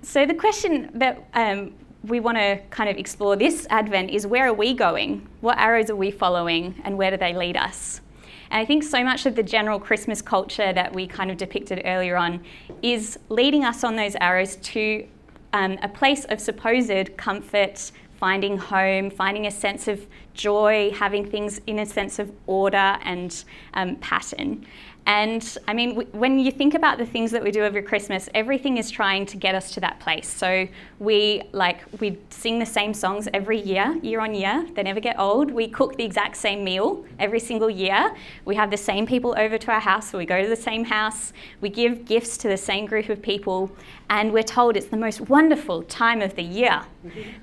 so 0.02 0.26
the 0.26 0.34
question 0.34 0.90
that 0.96 1.24
um, 1.34 1.74
we 2.04 2.20
want 2.20 2.38
to 2.38 2.60
kind 2.70 2.90
of 2.90 2.98
explore 2.98 3.36
this 3.36 3.68
Advent 3.70 4.10
is 4.10 4.26
where 4.26 4.48
are 4.48 4.54
we 4.54 4.74
going? 4.74 5.28
What 5.42 5.58
arrows 5.60 5.90
are 5.90 5.96
we 5.96 6.10
following 6.12 6.82
and 6.84 6.98
where 6.98 7.12
do 7.12 7.18
they 7.18 7.34
lead 7.34 7.58
us? 7.58 8.02
And 8.50 8.60
I 8.60 8.66
think 8.66 8.84
so 8.84 9.04
much 9.04 9.26
of 9.26 9.36
the 9.36 9.44
general 9.44 9.80
Christmas 9.80 10.22
culture 10.22 10.74
that 10.74 10.94
we 10.94 11.08
kind 11.08 11.32
of 11.32 11.38
depicted 11.38 11.84
earlier 11.86 12.18
on 12.18 12.44
is 12.82 13.18
leading 13.30 13.64
us 13.64 13.84
on 13.84 13.96
those 13.96 14.16
arrows 14.16 14.58
to 14.58 15.08
um, 15.54 15.78
a 15.82 15.88
place 15.88 16.26
of 16.26 16.40
supposed 16.40 17.16
comfort, 17.18 17.92
finding 18.20 18.58
home, 18.58 19.10
finding 19.10 19.48
a 19.48 19.52
sense 19.52 19.88
of 19.88 20.06
joy, 20.34 20.92
having 20.96 21.26
things 21.30 21.62
in 21.66 21.80
a 21.80 21.86
sense 21.86 22.20
of 22.20 22.32
order 22.46 22.98
and 23.04 23.46
um, 23.74 23.96
pattern. 23.98 24.66
And 25.08 25.58
I 25.68 25.74
mean, 25.74 25.96
when 26.12 26.40
you 26.40 26.52
think 26.52 26.76
about 26.76 26.98
the 26.98 27.06
things 27.06 27.32
that 27.32 27.44
we 27.44 27.50
do 27.52 27.64
every 27.64 27.82
Christmas, 27.82 28.30
everything 28.36 28.78
is 28.78 28.92
trying 28.92 29.26
to 29.28 29.38
get 29.38 29.56
us 29.56 29.72
to 29.74 29.80
that 29.80 30.00
place. 30.00 30.30
So 30.30 30.68
we 31.00 31.42
like 31.52 31.80
we 32.00 32.18
sing 32.30 32.60
the 32.60 32.66
same 32.66 32.94
songs 32.94 33.28
every 33.34 33.60
year, 33.60 33.98
year 34.04 34.22
on 34.22 34.36
year. 34.36 34.66
They 34.76 34.84
never 34.84 35.00
get 35.00 35.20
old. 35.20 35.52
We 35.52 35.68
cook 35.68 35.98
the 35.98 36.04
exact 36.04 36.38
same 36.38 36.64
meal 36.64 37.04
every 37.18 37.40
single 37.40 37.70
year. 37.70 38.16
We 38.46 38.56
have 38.56 38.70
the 38.70 38.78
same 38.78 39.08
people 39.08 39.34
over 39.38 39.58
to 39.58 39.72
our 39.72 39.80
house. 39.80 40.14
We 40.14 40.26
go 40.26 40.42
to 40.42 40.48
the 40.48 40.56
same 40.56 40.86
house. 40.86 41.34
We 41.62 41.70
give 41.70 42.06
gifts 42.06 42.38
to 42.40 42.48
the 42.48 42.58
same 42.58 42.86
group 42.86 43.10
of 43.10 43.22
people, 43.22 43.72
and 44.10 44.32
we're 44.32 44.44
told 44.44 44.78
it's 44.78 44.88
the 44.88 44.98
most 44.98 45.22
wonderful 45.22 45.82
time 45.84 46.22
of 46.22 46.36
the 46.36 46.44
year. 46.44 46.84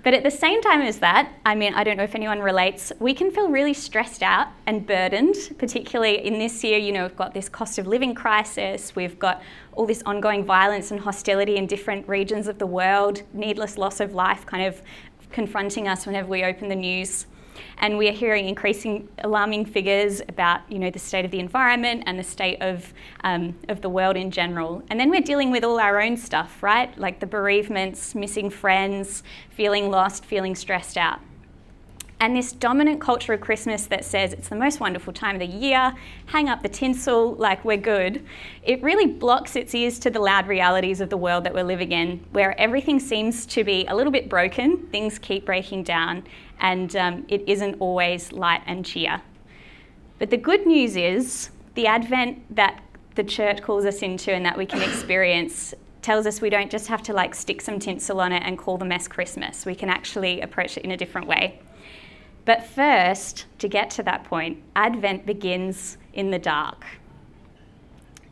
But 0.05 0.15
at 0.15 0.23
the 0.23 0.31
same 0.31 0.63
time 0.63 0.83
as 0.83 0.99
that, 0.99 1.33
I 1.45 1.55
mean, 1.55 1.75
I 1.75 1.85
don't 1.85 1.97
know 1.97 2.05
if 2.05 2.15
anyone 2.15 2.41
relates. 2.41 2.93
We 3.01 3.13
can 3.15 3.31
feel 3.31 3.49
really 3.49 3.75
stressed 3.75 4.23
out 4.23 4.49
and 4.67 4.87
burdened, 4.87 5.37
particularly 5.59 6.25
in 6.25 6.39
this 6.39 6.63
year. 6.63 6.79
You 6.79 6.93
know, 6.93 7.03
we've 7.03 7.17
got 7.17 7.35
this 7.35 7.49
cost 7.49 7.79
of 7.79 7.87
living 7.87 8.15
crisis, 8.15 8.95
we've 8.95 9.19
got 9.19 9.43
all 9.73 9.87
this 9.87 10.03
ongoing 10.05 10.45
violence 10.45 10.91
and 10.91 11.01
hostility 11.01 11.57
in 11.57 11.67
different 11.67 12.09
regions 12.09 12.47
of 12.47 12.59
the 12.59 12.67
world, 12.67 13.23
needless 13.33 13.79
loss 13.79 14.01
of 14.01 14.15
life 14.15 14.47
kind 14.47 14.65
of 14.65 14.83
confronting 15.31 15.89
us 15.89 16.07
whenever 16.07 16.29
we 16.29 16.45
open 16.45 16.69
the 16.69 16.77
news. 16.77 17.27
And 17.79 17.99
we 17.99 18.09
are 18.09 18.13
hearing 18.13 18.49
increasing 18.49 19.09
alarming 19.19 19.67
figures 19.67 20.21
about, 20.29 20.61
you 20.69 20.79
know, 20.79 20.91
the 20.91 20.99
state 20.99 21.25
of 21.25 21.31
the 21.31 21.41
environment 21.41 22.05
and 22.07 22.19
the 22.19 22.25
state 22.25 22.61
of, 22.61 22.93
um, 23.25 23.57
of 23.69 23.81
the 23.81 23.89
world 23.89 24.17
in 24.17 24.31
general. 24.31 24.83
And 24.91 24.99
then 24.99 25.11
we're 25.11 25.21
dealing 25.21 25.51
with 25.51 25.65
all 25.65 25.79
our 25.79 26.01
own 26.01 26.17
stuff, 26.17 26.63
right? 26.63 26.97
Like 26.99 27.21
the 27.21 27.27
bereavements, 27.27 28.15
missing 28.15 28.51
friends, 28.51 29.23
feeling 29.51 29.91
lost, 29.91 30.25
feeling 30.25 30.55
stressed 30.55 30.97
out. 30.97 31.21
And 32.21 32.37
this 32.37 32.51
dominant 32.51 33.01
culture 33.01 33.33
of 33.33 33.41
Christmas 33.41 33.87
that 33.87 34.05
says 34.05 34.33
it's 34.33 34.49
the 34.49 34.57
most 34.57 34.81
wonderful 34.81 35.13
time 35.13 35.37
of 35.37 35.41
the 35.41 35.57
year, 35.57 35.95
hang 36.27 36.49
up 36.49 36.63
the 36.63 36.69
tinsel 36.69 37.35
like 37.35 37.65
we're 37.65 37.77
good, 37.77 38.25
it 38.65 38.83
really 38.83 39.07
blocks 39.07 39.55
its 39.55 39.73
ears 39.73 40.01
to 40.01 40.11
the 40.11 40.19
loud 40.19 40.49
realities 40.49 41.01
of 41.01 41.11
the 41.11 41.17
world 41.17 41.45
that 41.45 41.55
we're 41.55 41.63
living 41.63 41.93
in, 41.93 42.19
where 42.33 42.59
everything 42.61 42.99
seems 42.99 43.47
to 43.47 43.63
be 43.63 43.87
a 43.87 43.95
little 43.95 44.11
bit 44.11 44.29
broken, 44.29 44.79
things 44.89 45.17
keep 45.17 45.47
breaking 45.47 45.85
down, 45.85 46.25
and 46.59 46.97
um, 46.97 47.25
it 47.29 47.45
isn't 47.47 47.77
always 47.79 48.33
light 48.33 48.63
and 48.67 48.85
cheer. 48.85 49.23
But 50.19 50.31
the 50.31 50.37
good 50.37 50.67
news 50.67 50.97
is 50.97 51.51
the 51.75 51.87
Advent 51.87 52.57
that 52.57 52.83
the 53.15 53.23
church 53.23 53.63
calls 53.63 53.85
us 53.85 54.03
into 54.03 54.33
and 54.33 54.45
that 54.45 54.59
we 54.59 54.67
can 54.67 54.83
experience 54.83 55.73
tells 56.03 56.27
us 56.27 56.41
we 56.41 56.51
don't 56.51 56.71
just 56.71 56.87
have 56.89 57.03
to 57.03 57.13
like 57.13 57.35
stick 57.35 57.61
some 57.61 57.79
tinsel 57.79 58.21
on 58.21 58.33
it 58.33 58.43
and 58.45 58.57
call 58.57 58.79
the 58.79 58.85
mess 58.85 59.07
Christmas. 59.07 59.67
We 59.67 59.75
can 59.75 59.89
actually 59.89 60.41
approach 60.41 60.77
it 60.77 60.85
in 60.85 60.91
a 60.91 60.97
different 60.97 61.27
way. 61.27 61.61
But 62.49 62.65
first, 62.65 63.45
to 63.59 63.69
get 63.69 63.91
to 63.91 64.03
that 64.05 64.25
point, 64.25 64.63
Advent 64.75 65.27
begins 65.27 65.99
in 66.15 66.31
the 66.31 66.39
dark. 66.39 66.87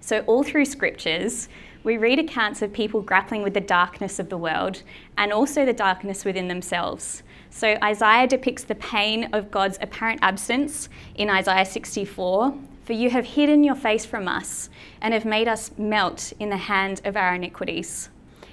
So, 0.00 0.20
all 0.20 0.42
through 0.42 0.64
scriptures, 0.64 1.50
we 1.84 1.98
read 1.98 2.18
accounts 2.18 2.62
of 2.62 2.72
people 2.72 3.02
grappling 3.02 3.42
with 3.42 3.52
the 3.52 3.60
darkness 3.60 4.18
of 4.18 4.30
the 4.30 4.38
world 4.38 4.82
and 5.18 5.34
also 5.34 5.66
the 5.66 5.74
darkness 5.74 6.24
within 6.24 6.48
themselves. 6.48 7.24
So, 7.50 7.76
Isaiah 7.84 8.26
depicts 8.26 8.64
the 8.64 8.76
pain 8.76 9.28
of 9.34 9.50
God's 9.50 9.76
apparent 9.82 10.20
absence 10.22 10.88
in 11.16 11.28
Isaiah 11.28 11.66
64 11.66 12.54
For 12.86 12.92
you 12.94 13.10
have 13.10 13.26
hidden 13.26 13.64
your 13.64 13.74
face 13.74 14.06
from 14.06 14.28
us 14.28 14.70
and 15.02 15.12
have 15.12 15.26
made 15.26 15.46
us 15.46 15.72
melt 15.76 16.32
in 16.40 16.48
the 16.48 16.56
hand 16.56 17.02
of 17.04 17.18
our 17.18 17.34
iniquities. 17.34 18.08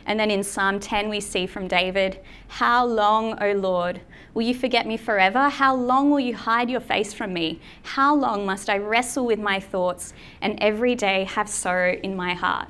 And 0.05 0.19
then 0.19 0.29
in 0.29 0.43
Psalm 0.43 0.81
10, 0.81 1.07
we 1.07 1.21
see 1.21 1.47
from 1.47 1.69
David, 1.69 2.19
How 2.49 2.85
long, 2.85 3.41
O 3.41 3.53
Lord, 3.53 4.01
will 4.33 4.43
you 4.43 4.53
forget 4.53 4.87
me 4.87 4.97
forever? 4.97 5.49
How 5.49 5.75
long 5.75 6.09
will 6.09 6.19
you 6.19 6.35
hide 6.35 6.69
your 6.69 6.79
face 6.79 7.13
from 7.13 7.33
me? 7.33 7.59
How 7.83 8.15
long 8.15 8.45
must 8.45 8.69
I 8.69 8.77
wrestle 8.77 9.25
with 9.25 9.39
my 9.39 9.59
thoughts 9.59 10.13
and 10.41 10.57
every 10.61 10.95
day 10.95 11.25
have 11.25 11.49
sorrow 11.49 11.93
in 11.93 12.15
my 12.15 12.33
heart? 12.33 12.69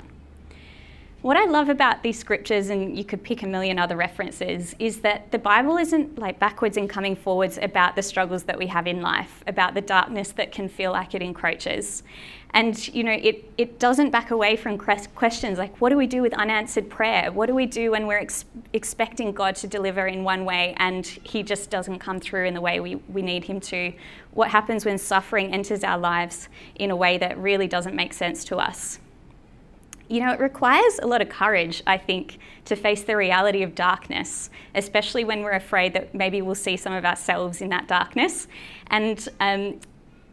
What 1.24 1.38
I 1.38 1.46
love 1.46 1.70
about 1.70 2.02
these 2.02 2.18
scriptures, 2.18 2.68
and 2.68 2.98
you 2.98 3.02
could 3.02 3.22
pick 3.22 3.42
a 3.42 3.46
million 3.46 3.78
other 3.78 3.96
references, 3.96 4.76
is 4.78 5.00
that 5.00 5.32
the 5.32 5.38
Bible 5.38 5.78
isn't 5.78 6.18
like 6.18 6.38
backwards 6.38 6.76
and 6.76 6.86
coming 6.86 7.16
forwards 7.16 7.58
about 7.62 7.96
the 7.96 8.02
struggles 8.02 8.42
that 8.42 8.58
we 8.58 8.66
have 8.66 8.86
in 8.86 9.00
life, 9.00 9.42
about 9.46 9.72
the 9.72 9.80
darkness 9.80 10.32
that 10.32 10.52
can 10.52 10.68
feel 10.68 10.92
like 10.92 11.14
it 11.14 11.22
encroaches. 11.22 12.02
And 12.50 12.76
you 12.88 13.04
know, 13.04 13.12
it, 13.12 13.50
it 13.56 13.78
doesn't 13.78 14.10
back 14.10 14.32
away 14.32 14.54
from 14.54 14.76
questions 14.76 15.56
like 15.56 15.74
what 15.80 15.88
do 15.88 15.96
we 15.96 16.06
do 16.06 16.20
with 16.20 16.34
unanswered 16.34 16.90
prayer? 16.90 17.32
What 17.32 17.46
do 17.46 17.54
we 17.54 17.64
do 17.64 17.92
when 17.92 18.06
we're 18.06 18.20
ex- 18.20 18.44
expecting 18.74 19.32
God 19.32 19.56
to 19.56 19.66
deliver 19.66 20.06
in 20.06 20.24
one 20.24 20.44
way 20.44 20.74
and 20.76 21.06
He 21.06 21.42
just 21.42 21.70
doesn't 21.70 22.00
come 22.00 22.20
through 22.20 22.44
in 22.44 22.52
the 22.52 22.60
way 22.60 22.80
we, 22.80 22.96
we 22.96 23.22
need 23.22 23.44
Him 23.44 23.60
to? 23.60 23.94
What 24.32 24.50
happens 24.50 24.84
when 24.84 24.98
suffering 24.98 25.54
enters 25.54 25.84
our 25.84 25.96
lives 25.96 26.50
in 26.74 26.90
a 26.90 26.96
way 26.96 27.16
that 27.16 27.38
really 27.38 27.66
doesn't 27.66 27.96
make 27.96 28.12
sense 28.12 28.44
to 28.44 28.58
us? 28.58 28.98
You 30.08 30.20
know, 30.20 30.32
it 30.32 30.40
requires 30.40 30.98
a 31.02 31.06
lot 31.06 31.22
of 31.22 31.28
courage, 31.28 31.82
I 31.86 31.96
think, 31.96 32.38
to 32.66 32.76
face 32.76 33.02
the 33.02 33.16
reality 33.16 33.62
of 33.62 33.74
darkness, 33.74 34.50
especially 34.74 35.24
when 35.24 35.42
we're 35.42 35.52
afraid 35.52 35.94
that 35.94 36.14
maybe 36.14 36.42
we'll 36.42 36.54
see 36.54 36.76
some 36.76 36.92
of 36.92 37.04
ourselves 37.04 37.60
in 37.60 37.70
that 37.70 37.88
darkness. 37.88 38.46
And, 38.88 39.26
um, 39.40 39.80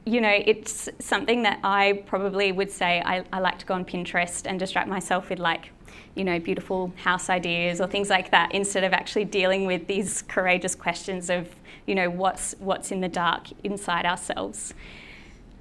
you 0.06 0.20
know, 0.20 0.34
it's 0.46 0.90
something 1.00 1.44
that 1.44 1.60
I 1.64 2.04
probably 2.06 2.52
would 2.52 2.72
say 2.72 3.02
I, 3.06 3.24
I 3.32 3.40
like 3.40 3.60
to 3.60 3.66
go 3.66 3.74
on 3.74 3.86
Pinterest 3.86 4.46
and 4.46 4.60
distract 4.60 4.90
myself 4.90 5.30
with, 5.30 5.40
like, 5.40 5.72
you 6.16 6.24
know, 6.24 6.40
beautiful 6.40 6.92
house 7.04 7.30
ideas 7.30 7.80
or 7.80 7.88
things 7.88 8.10
like 8.10 8.32
that, 8.32 8.54
instead 8.54 8.84
of 8.84 8.94
actually 8.94 9.26
dealing 9.26 9.66
with 9.66 9.88
these 9.88 10.22
courageous 10.24 10.76
questions 10.76 11.30
of, 11.30 11.48
you 11.86 11.96
know, 11.96 12.10
what's, 12.10 12.56
what's 12.60 12.92
in 12.92 13.00
the 13.00 13.10
dark 13.10 13.48
inside 13.64 14.06
ourselves. 14.06 14.74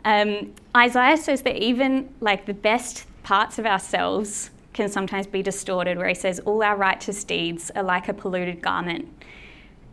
Um, 0.04 0.54
Isaiah 0.76 1.16
says 1.16 1.42
that 1.42 1.56
even 1.56 2.08
like 2.20 2.46
the 2.46 2.54
best 2.54 3.06
parts 3.30 3.60
of 3.60 3.64
ourselves 3.64 4.50
can 4.72 4.88
sometimes 4.88 5.24
be 5.24 5.40
distorted, 5.40 5.96
where 5.96 6.08
he 6.08 6.14
says, 6.16 6.40
All 6.40 6.64
our 6.64 6.74
righteous 6.74 7.22
deeds 7.22 7.70
are 7.76 7.82
like 7.84 8.08
a 8.08 8.12
polluted 8.12 8.60
garment. 8.60 9.06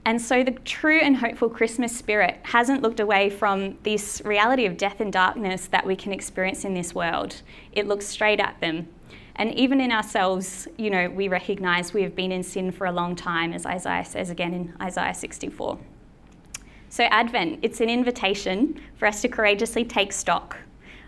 And 0.06 0.20
so 0.20 0.44
the 0.44 0.53
true 0.65 1.00
and 1.00 1.17
hopeful 1.17 1.48
Christmas 1.48 1.96
spirit 1.96 2.39
hasn't 2.41 2.82
looked 2.82 3.00
away 3.00 3.29
from 3.29 3.77
this 3.84 4.24
reality 4.25 4.65
of 4.65 4.75
death 4.75 5.01
and 5.01 5.13
darkness 5.13 5.67
that 5.67 5.86
we 5.86 5.96
can 5.96 6.13
experience 6.13 6.65
in 6.65 6.74
this 6.74 6.96
world. 6.96 7.44
It 7.74 7.88
looks 7.88 8.08
straight 8.08 8.39
at 8.39 8.60
them. 8.60 8.88
And 9.36 9.53
even 9.53 9.82
in 9.82 9.91
ourselves, 9.91 10.67
you 10.75 10.89
know, 10.89 11.08
we 11.08 11.27
recognize 11.27 11.94
we 11.94 12.01
have 12.01 12.15
been 12.15 12.32
in 12.32 12.41
sin 12.41 12.72
for 12.72 12.88
a 12.88 12.91
long 12.91 13.15
time, 13.15 13.53
as 13.53 13.67
Isaiah 13.67 14.03
says 14.03 14.32
again 14.32 14.56
in 14.56 14.74
Isaiah 14.82 15.13
64. 15.13 15.77
So, 16.89 17.03
Advent, 17.03 17.60
it's 17.62 17.82
an 17.82 17.89
invitation 17.91 18.82
for 18.98 19.08
us 19.08 19.22
to 19.22 19.27
courageously 19.27 19.86
take 19.86 20.12
stock 20.12 20.58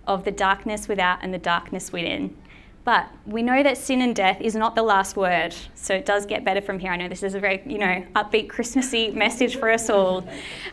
of 0.10 0.26
the 0.26 0.32
darkness 0.32 0.88
without 0.88 1.20
and 1.22 1.34
the 1.34 1.38
darkness 1.38 1.94
within. 1.94 2.36
But 2.84 3.08
we 3.26 3.44
know 3.44 3.62
that 3.62 3.78
sin 3.78 4.02
and 4.02 4.16
death 4.16 4.42
is 4.42 4.56
not 4.56 4.74
the 4.74 4.82
last 4.82 5.16
word, 5.16 5.54
so 5.76 5.94
it 5.94 6.06
does 6.06 6.26
get 6.26 6.44
better 6.44 6.62
from 6.62 6.80
here. 6.80 6.92
I 6.92 6.98
know 6.98 7.08
this 7.08 7.22
is 7.22 7.36
a 7.36 7.40
very, 7.40 7.62
you 7.66 7.78
know, 7.78 8.04
upbeat 8.16 8.50
Christmassy 8.50 9.12
message 9.26 9.58
for 9.58 9.70
us 9.70 9.90
all. 9.90 10.28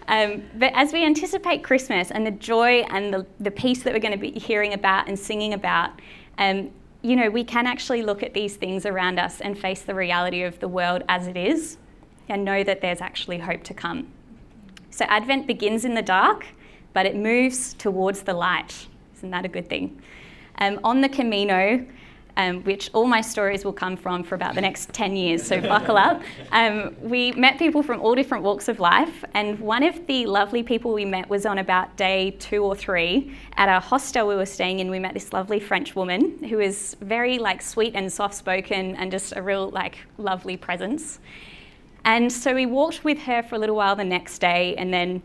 Um, 0.08 0.42
but 0.54 0.72
as 0.74 0.94
we 0.94 1.04
anticipate 1.04 1.62
Christmas 1.62 2.10
and 2.10 2.26
the 2.26 2.30
joy 2.30 2.86
and 2.88 3.12
the, 3.12 3.26
the 3.38 3.50
peace 3.50 3.82
that 3.82 3.92
we're 3.92 4.00
going 4.00 4.18
to 4.18 4.18
be 4.18 4.30
hearing 4.30 4.72
about 4.72 5.08
and 5.08 5.18
singing 5.18 5.52
about, 5.52 5.90
um, 6.38 6.70
you 7.02 7.16
know, 7.16 7.28
we 7.28 7.44
can 7.44 7.66
actually 7.66 8.02
look 8.02 8.22
at 8.22 8.32
these 8.32 8.56
things 8.56 8.86
around 8.86 9.18
us 9.18 9.42
and 9.42 9.58
face 9.58 9.82
the 9.82 9.94
reality 9.94 10.42
of 10.42 10.58
the 10.60 10.68
world 10.68 11.02
as 11.08 11.26
it 11.26 11.36
is 11.36 11.76
and 12.30 12.44
know 12.44 12.64
that 12.64 12.80
there's 12.80 13.02
actually 13.02 13.38
hope 13.38 13.62
to 13.64 13.74
come. 13.74 14.10
So 14.90 15.04
Advent 15.04 15.46
begins 15.46 15.84
in 15.84 15.94
the 15.94 16.02
dark, 16.02 16.46
but 16.94 17.04
it 17.04 17.14
moves 17.14 17.74
towards 17.74 18.22
the 18.22 18.32
light. 18.32 18.86
Isn't 19.16 19.30
that 19.30 19.44
a 19.44 19.48
good 19.48 19.68
thing? 19.68 20.00
Um, 20.58 20.78
on 20.84 21.00
the 21.00 21.08
Camino, 21.08 21.84
um, 22.36 22.62
which 22.64 22.90
all 22.92 23.06
my 23.06 23.20
stories 23.22 23.64
will 23.64 23.72
come 23.72 23.96
from 23.96 24.22
for 24.22 24.34
about 24.34 24.54
the 24.54 24.60
next 24.60 24.92
10 24.92 25.16
years, 25.16 25.42
so 25.42 25.60
buckle 25.62 25.96
up. 25.96 26.22
Um, 26.52 26.94
we 27.00 27.32
met 27.32 27.58
people 27.58 27.82
from 27.82 28.00
all 28.00 28.14
different 28.14 28.44
walks 28.44 28.68
of 28.68 28.78
life, 28.78 29.24
and 29.34 29.58
one 29.58 29.82
of 29.82 30.06
the 30.06 30.26
lovely 30.26 30.62
people 30.62 30.92
we 30.92 31.04
met 31.04 31.28
was 31.30 31.46
on 31.46 31.58
about 31.58 31.96
day 31.96 32.32
two 32.38 32.62
or 32.62 32.76
three 32.76 33.34
at 33.56 33.68
a 33.68 33.80
hostel 33.80 34.28
we 34.28 34.34
were 34.34 34.46
staying 34.46 34.80
in. 34.80 34.90
We 34.90 34.98
met 34.98 35.14
this 35.14 35.32
lovely 35.32 35.60
French 35.60 35.96
woman 35.96 36.42
who 36.44 36.60
is 36.60 36.96
very 37.00 37.38
like 37.38 37.62
sweet 37.62 37.94
and 37.94 38.12
soft 38.12 38.34
spoken 38.34 38.96
and 38.96 39.10
just 39.10 39.34
a 39.34 39.42
real 39.42 39.70
like 39.70 39.98
lovely 40.18 40.58
presence. 40.58 41.20
And 42.04 42.30
so 42.32 42.54
we 42.54 42.66
walked 42.66 43.02
with 43.02 43.18
her 43.22 43.42
for 43.42 43.56
a 43.56 43.58
little 43.58 43.76
while 43.76 43.96
the 43.96 44.04
next 44.04 44.38
day, 44.38 44.74
and 44.76 44.92
then 44.92 45.22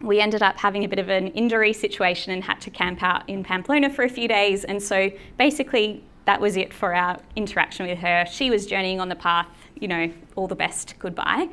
we 0.00 0.20
ended 0.20 0.42
up 0.42 0.56
having 0.56 0.84
a 0.84 0.88
bit 0.88 0.98
of 0.98 1.08
an 1.08 1.28
injury 1.28 1.72
situation 1.72 2.32
and 2.32 2.44
had 2.44 2.60
to 2.62 2.70
camp 2.70 3.02
out 3.02 3.28
in 3.28 3.42
Pamplona 3.42 3.90
for 3.90 4.04
a 4.04 4.08
few 4.08 4.28
days. 4.28 4.64
And 4.64 4.82
so 4.82 5.10
basically, 5.36 6.04
that 6.24 6.40
was 6.40 6.56
it 6.56 6.72
for 6.72 6.94
our 6.94 7.18
interaction 7.36 7.86
with 7.86 7.98
her. 7.98 8.24
She 8.30 8.50
was 8.50 8.66
journeying 8.66 9.00
on 9.00 9.08
the 9.08 9.16
path, 9.16 9.48
you 9.80 9.88
know, 9.88 10.12
all 10.36 10.46
the 10.46 10.54
best, 10.54 10.94
goodbye. 10.98 11.48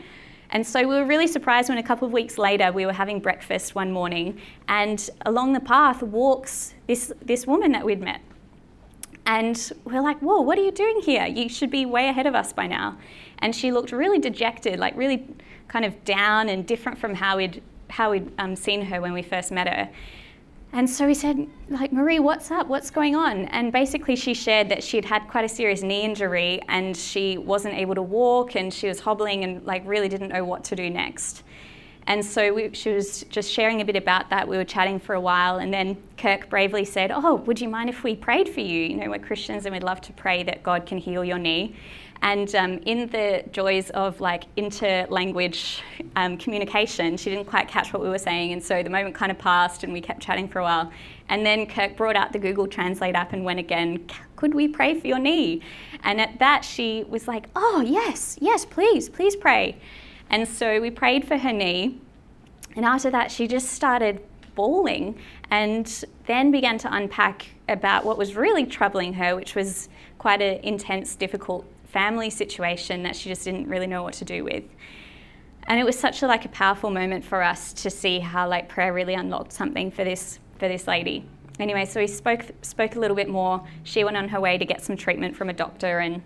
And 0.52 0.66
so 0.66 0.82
we 0.82 0.96
were 0.96 1.06
really 1.06 1.28
surprised 1.28 1.70
when 1.70 1.78
a 1.78 1.84
couple 1.84 2.06
of 2.06 2.12
weeks 2.12 2.38
later 2.38 2.72
we 2.72 2.86
were 2.86 2.94
having 2.94 3.20
breakfast 3.20 3.74
one 3.74 3.92
morning 3.92 4.40
and 4.68 5.10
along 5.26 5.54
the 5.54 5.60
path 5.60 6.04
walks 6.04 6.76
this, 6.88 7.12
this 7.22 7.48
woman 7.48 7.72
that 7.72 7.84
we'd 7.84 8.02
met. 8.02 8.22
And 9.26 9.72
we're 9.86 10.02
like, 10.02 10.20
whoa, 10.20 10.42
what 10.42 10.60
are 10.60 10.64
you 10.64 10.72
doing 10.72 11.02
here? 11.02 11.26
You 11.26 11.50
should 11.50 11.72
be 11.72 11.86
way 11.86 12.10
ahead 12.10 12.28
of 12.28 12.36
us 12.36 12.54
by 12.54 12.68
now. 12.68 12.98
And 13.40 13.56
she 13.56 13.72
looked 13.72 13.92
really 13.92 14.20
dejected, 14.20 14.78
like 14.78 14.96
really 14.96 15.28
kind 15.68 15.84
of 15.84 16.06
down 16.06 16.48
and 16.48 16.66
different 16.68 17.00
from 17.00 17.16
how 17.16 17.38
we'd 17.38 17.64
how 17.90 18.12
we'd 18.12 18.32
um, 18.38 18.56
seen 18.56 18.82
her 18.84 19.02
when 19.02 19.14
we 19.14 19.22
first 19.22 19.52
met 19.52 19.68
her. 19.68 19.90
And 20.74 20.90
so 20.90 21.08
we 21.08 21.14
said, 21.14 21.48
like, 21.70 21.94
Marie, 21.94 22.20
what's 22.20 22.52
up? 22.52 22.68
What's 22.68 22.90
going 22.90 23.16
on? 23.16 23.46
And 23.46 23.72
basically, 23.72 24.18
she 24.18 24.34
shared 24.34 24.68
that 24.70 24.84
she'd 24.84 25.06
had 25.06 25.28
quite 25.30 25.46
a 25.46 25.50
serious 25.50 25.82
knee 25.82 26.02
injury 26.02 26.60
and 26.68 26.98
she 26.98 27.38
wasn't 27.38 27.76
able 27.76 27.96
to 27.96 28.02
walk 28.02 28.56
and 28.56 28.74
she 28.74 28.90
was 28.90 29.00
hobbling 29.00 29.46
and, 29.46 29.66
like, 29.66 29.84
really 29.86 30.10
didn't 30.10 30.30
know 30.30 30.44
what 30.44 30.66
to 30.66 30.76
do 30.76 30.90
next. 30.90 31.44
And 32.08 32.24
so 32.24 32.54
we, 32.54 32.74
she 32.74 32.92
was 32.92 33.24
just 33.30 33.52
sharing 33.52 33.82
a 33.82 33.86
bit 33.86 33.96
about 33.96 34.30
that. 34.30 34.48
We 34.48 34.58
were 34.58 34.66
chatting 34.66 35.00
for 35.00 35.16
a 35.16 35.20
while, 35.20 35.58
and 35.58 35.74
then 35.74 35.98
Kirk 36.18 36.50
bravely 36.50 36.86
said, 36.86 37.12
Oh, 37.12 37.36
would 37.36 37.60
you 37.60 37.68
mind 37.68 37.90
if 37.90 38.04
we 38.04 38.16
prayed 38.16 38.48
for 38.48 38.60
you? 38.60 38.84
You 38.84 38.98
know, 38.98 39.10
we're 39.10 39.20
Christians 39.20 39.66
and 39.66 39.74
we'd 39.74 39.84
love 39.84 40.02
to 40.02 40.14
pray 40.14 40.44
that 40.44 40.62
God 40.62 40.86
can 40.86 41.00
heal 41.00 41.26
your 41.26 41.40
knee. 41.40 41.76
And 42.22 42.54
um, 42.56 42.78
in 42.86 43.08
the 43.10 43.44
joys 43.52 43.90
of 43.92 44.22
like 44.22 44.46
inter-language 44.56 45.84
um, 46.16 46.38
communication, 46.38 47.18
she 47.18 47.30
didn't 47.30 47.46
quite 47.46 47.68
catch 47.68 47.92
what 47.92 48.02
we 48.02 48.10
were 48.10 48.18
saying, 48.18 48.54
and 48.54 48.64
so 48.64 48.82
the 48.82 48.90
moment 48.90 49.16
kind 49.16 49.32
of 49.32 49.38
passed, 49.38 49.84
and 49.84 49.92
we 49.92 50.00
kept 50.00 50.22
chatting 50.22 50.48
for 50.48 50.60
a 50.60 50.64
while. 50.64 50.92
And 51.30 51.46
then 51.46 51.66
Kirk 51.66 51.98
brought 51.98 52.16
out 52.16 52.32
the 52.32 52.40
Google 52.40 52.68
Translate 52.68 53.16
app 53.16 53.34
and 53.34 53.44
went 53.44 53.60
again, 53.60 54.08
"Could 54.38 54.54
we 54.54 54.68
pray 54.68 55.00
for 55.00 55.08
your 55.08 55.20
knee?" 55.20 55.62
And 56.04 56.22
at 56.22 56.40
that, 56.40 56.64
she 56.64 57.04
was 57.04 57.28
like, 57.28 57.48
"Oh 57.56 57.82
yes, 57.86 58.38
yes, 58.40 58.66
please, 58.66 59.10
please 59.10 59.36
pray." 59.36 59.76
And 60.30 60.48
so 60.48 60.82
we 60.82 60.92
prayed 60.92 61.28
for 61.28 61.38
her 61.38 61.54
knee, 61.54 62.02
and 62.76 62.86
after 62.86 63.10
that, 63.12 63.32
she 63.32 63.48
just 63.48 63.70
started 63.70 64.22
bawling 64.56 65.18
and 65.52 66.04
then 66.26 66.52
began 66.52 66.78
to 66.80 66.94
unpack 66.94 67.48
about 67.70 68.06
what 68.06 68.18
was 68.18 68.36
really 68.36 68.66
troubling 68.66 69.14
her, 69.14 69.36
which 69.36 69.56
was 69.56 69.90
quite 70.18 70.42
an 70.42 70.60
intense, 70.64 71.16
difficult 71.16 71.66
family 71.88 72.30
situation 72.30 73.04
that 73.04 73.16
she 73.16 73.30
just 73.30 73.44
didn't 73.46 73.68
really 73.68 73.88
know 73.88 74.04
what 74.04 74.14
to 74.16 74.26
do 74.26 74.44
with. 74.44 74.64
And 75.68 75.80
it 75.80 75.84
was 75.84 75.98
such 75.98 76.22
a 76.22 76.28
like 76.28 76.46
a 76.46 76.50
powerful 76.50 76.90
moment 76.90 77.24
for 77.24 77.42
us 77.42 77.74
to 77.74 77.90
see 77.90 78.20
how 78.20 78.48
like 78.48 78.70
prayer 78.70 78.94
really 78.94 79.14
unlocked 79.14 79.52
something 79.52 79.92
for 79.92 80.04
this 80.04 80.40
for 80.60 80.68
this 80.68 80.88
lady. 80.88 81.26
Anyway, 81.60 81.86
so 81.86 82.00
we 82.00 82.08
spoke 82.08 82.46
spoke 82.62 82.96
a 82.96 83.00
little 83.00 83.16
bit 83.16 83.30
more. 83.30 83.66
She 83.84 84.04
went 84.04 84.18
on 84.18 84.28
her 84.30 84.40
way 84.40 84.58
to 84.58 84.66
get 84.66 84.84
some 84.84 84.96
treatment 84.98 85.36
from 85.36 85.50
a 85.50 85.54
doctor 85.54 86.00
and 86.00 86.22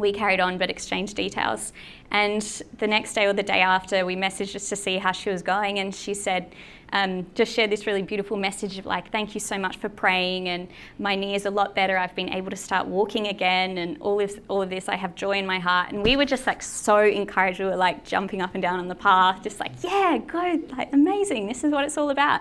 we 0.00 0.12
carried 0.12 0.40
on 0.40 0.58
but 0.58 0.70
exchanged 0.70 1.14
details. 1.14 1.72
And 2.10 2.42
the 2.78 2.88
next 2.88 3.12
day 3.12 3.26
or 3.26 3.32
the 3.32 3.42
day 3.42 3.60
after, 3.60 4.04
we 4.04 4.16
messaged 4.16 4.52
just 4.52 4.68
to 4.70 4.76
see 4.76 4.98
how 4.98 5.12
she 5.12 5.30
was 5.30 5.42
going, 5.42 5.78
and 5.78 5.94
she 5.94 6.14
said, 6.14 6.54
um, 6.92 7.24
just 7.36 7.54
shared 7.54 7.70
this 7.70 7.86
really 7.86 8.02
beautiful 8.02 8.36
message 8.36 8.76
of 8.76 8.84
like, 8.84 9.12
thank 9.12 9.34
you 9.34 9.40
so 9.40 9.56
much 9.56 9.76
for 9.76 9.88
praying, 9.88 10.48
and 10.48 10.66
my 10.98 11.14
knee 11.14 11.36
is 11.36 11.46
a 11.46 11.50
lot 11.50 11.74
better. 11.74 11.96
I've 11.96 12.16
been 12.16 12.32
able 12.32 12.50
to 12.50 12.56
start 12.56 12.88
walking 12.88 13.28
again, 13.28 13.78
and 13.78 13.96
all 14.00 14.18
of 14.18 14.40
all 14.48 14.62
of 14.62 14.70
this, 14.70 14.88
I 14.88 14.96
have 14.96 15.14
joy 15.14 15.38
in 15.38 15.46
my 15.46 15.60
heart. 15.60 15.92
And 15.92 16.02
we 16.02 16.16
were 16.16 16.24
just 16.24 16.48
like 16.48 16.62
so 16.62 16.98
encouraged. 16.98 17.60
We 17.60 17.66
were 17.66 17.76
like 17.76 18.04
jumping 18.04 18.42
up 18.42 18.54
and 18.54 18.62
down 18.62 18.80
on 18.80 18.88
the 18.88 18.96
path, 18.96 19.44
just 19.44 19.60
like, 19.60 19.72
yeah, 19.84 20.18
go, 20.18 20.60
like 20.76 20.92
amazing. 20.92 21.46
This 21.46 21.62
is 21.62 21.70
what 21.70 21.84
it's 21.84 21.96
all 21.96 22.10
about. 22.10 22.40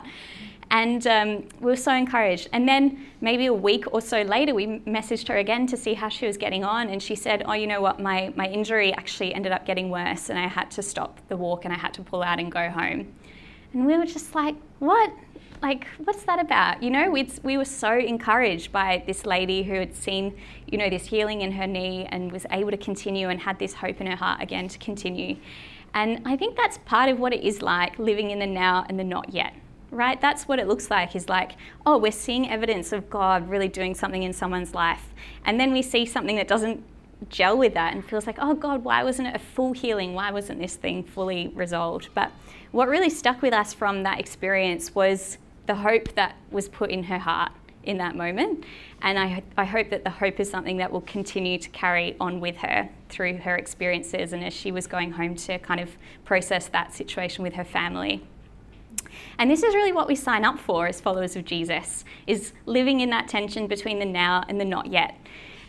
And 0.71 1.05
um, 1.07 1.47
we 1.59 1.71
were 1.71 1.75
so 1.75 1.93
encouraged. 1.93 2.49
And 2.53 2.67
then 2.67 3.05
maybe 3.21 3.47
a 3.47 3.53
week 3.53 3.85
or 3.91 4.01
so 4.01 4.21
later, 4.21 4.53
we 4.53 4.67
messaged 4.67 5.27
her 5.27 5.37
again 5.37 5.65
to 5.67 5.77
see 5.77 5.95
how 5.95 6.09
she 6.09 6.27
was 6.27 6.37
getting 6.37 6.63
on. 6.63 6.89
And 6.89 7.01
she 7.01 7.15
said, 7.15 7.43
Oh, 7.47 7.53
you 7.53 7.65
know 7.65 7.81
what? 7.81 7.99
My, 7.99 8.31
my 8.35 8.47
injury 8.47 8.93
actually 8.93 9.33
ended 9.33 9.51
up 9.51 9.65
getting 9.65 9.89
worse, 9.89 10.29
and 10.29 10.37
I 10.37 10.47
had 10.47 10.69
to 10.71 10.83
stop 10.83 11.19
the 11.27 11.37
walk 11.37 11.65
and 11.65 11.73
I 11.73 11.77
had 11.77 11.93
to 11.95 12.01
pull 12.01 12.21
out 12.21 12.39
and 12.39 12.51
go 12.51 12.69
home. 12.69 13.11
And 13.73 13.85
we 13.85 13.97
were 13.97 14.05
just 14.05 14.35
like, 14.35 14.55
What? 14.77 15.11
Like, 15.61 15.87
what's 16.05 16.23
that 16.23 16.39
about? 16.39 16.81
You 16.81 16.91
know, 16.91 17.09
we 17.09 17.29
we 17.43 17.57
were 17.57 17.65
so 17.65 17.97
encouraged 17.97 18.71
by 18.71 19.03
this 19.05 19.25
lady 19.25 19.63
who 19.63 19.73
had 19.73 19.95
seen, 19.95 20.37
you 20.67 20.77
know, 20.77 20.89
this 20.89 21.07
healing 21.07 21.41
in 21.41 21.51
her 21.53 21.67
knee 21.67 22.05
and 22.09 22.31
was 22.31 22.45
able 22.51 22.71
to 22.71 22.77
continue 22.77 23.27
and 23.27 23.41
had 23.41 23.59
this 23.59 23.73
hope 23.73 23.99
in 23.99 24.07
her 24.07 24.15
heart 24.15 24.41
again 24.41 24.67
to 24.69 24.77
continue. 24.77 25.35
And 25.93 26.21
I 26.25 26.37
think 26.37 26.55
that's 26.55 26.77
part 26.85 27.09
of 27.09 27.19
what 27.19 27.33
it 27.33 27.43
is 27.43 27.63
like 27.63 27.97
living 27.97 28.29
in 28.29 28.39
the 28.39 28.47
now 28.47 28.85
and 28.87 28.99
the 28.99 29.03
not 29.03 29.33
yet 29.33 29.53
right? 29.91 30.19
That's 30.19 30.47
what 30.47 30.59
it 30.59 30.67
looks 30.67 30.89
like 30.89 31.15
is 31.15 31.29
like, 31.29 31.53
oh, 31.85 31.97
we're 31.97 32.11
seeing 32.11 32.49
evidence 32.49 32.91
of 32.91 33.09
God 33.09 33.49
really 33.49 33.67
doing 33.67 33.95
something 33.95 34.23
in 34.23 34.33
someone's 34.33 34.73
life. 34.73 35.13
And 35.45 35.59
then 35.59 35.71
we 35.71 35.81
see 35.81 36.05
something 36.05 36.35
that 36.35 36.47
doesn't 36.47 36.83
gel 37.27 37.57
with 37.57 37.73
that 37.73 37.93
and 37.93 38.05
feels 38.05 38.25
like, 38.25 38.37
oh 38.39 38.53
God, 38.53 38.83
why 38.83 39.03
wasn't 39.03 39.27
it 39.27 39.35
a 39.35 39.39
full 39.39 39.73
healing? 39.73 40.13
Why 40.13 40.31
wasn't 40.31 40.59
this 40.59 40.75
thing 40.75 41.03
fully 41.03 41.49
resolved? 41.49 42.09
But 42.13 42.31
what 42.71 42.87
really 42.87 43.09
stuck 43.09 43.41
with 43.41 43.53
us 43.53 43.73
from 43.73 44.03
that 44.03 44.19
experience 44.19 44.95
was 44.95 45.37
the 45.65 45.75
hope 45.75 46.13
that 46.15 46.35
was 46.51 46.69
put 46.69 46.89
in 46.89 47.03
her 47.03 47.19
heart 47.19 47.51
in 47.83 47.97
that 47.97 48.15
moment. 48.15 48.63
And 49.01 49.17
I, 49.17 49.43
I 49.57 49.65
hope 49.65 49.89
that 49.89 50.03
the 50.03 50.09
hope 50.09 50.39
is 50.39 50.49
something 50.49 50.77
that 50.77 50.91
will 50.91 51.01
continue 51.01 51.57
to 51.57 51.69
carry 51.69 52.15
on 52.19 52.39
with 52.39 52.57
her 52.57 52.89
through 53.09 53.37
her 53.37 53.55
experiences 53.55 54.33
and 54.33 54.43
as 54.43 54.53
she 54.53 54.71
was 54.71 54.87
going 54.87 55.11
home 55.11 55.35
to 55.35 55.57
kind 55.59 55.79
of 55.79 55.89
process 56.25 56.67
that 56.67 56.93
situation 56.93 57.43
with 57.43 57.53
her 57.53 57.63
family. 57.63 58.23
And 59.37 59.49
this 59.49 59.63
is 59.63 59.75
really 59.75 59.91
what 59.91 60.07
we 60.07 60.15
sign 60.15 60.45
up 60.45 60.59
for 60.59 60.87
as 60.87 60.99
followers 60.99 61.35
of 61.35 61.45
Jesus, 61.45 62.03
is 62.27 62.53
living 62.65 63.01
in 63.01 63.09
that 63.11 63.27
tension 63.27 63.67
between 63.67 63.99
the 63.99 64.05
now 64.05 64.43
and 64.47 64.59
the 64.59 64.65
not 64.65 64.87
yet. 64.87 65.15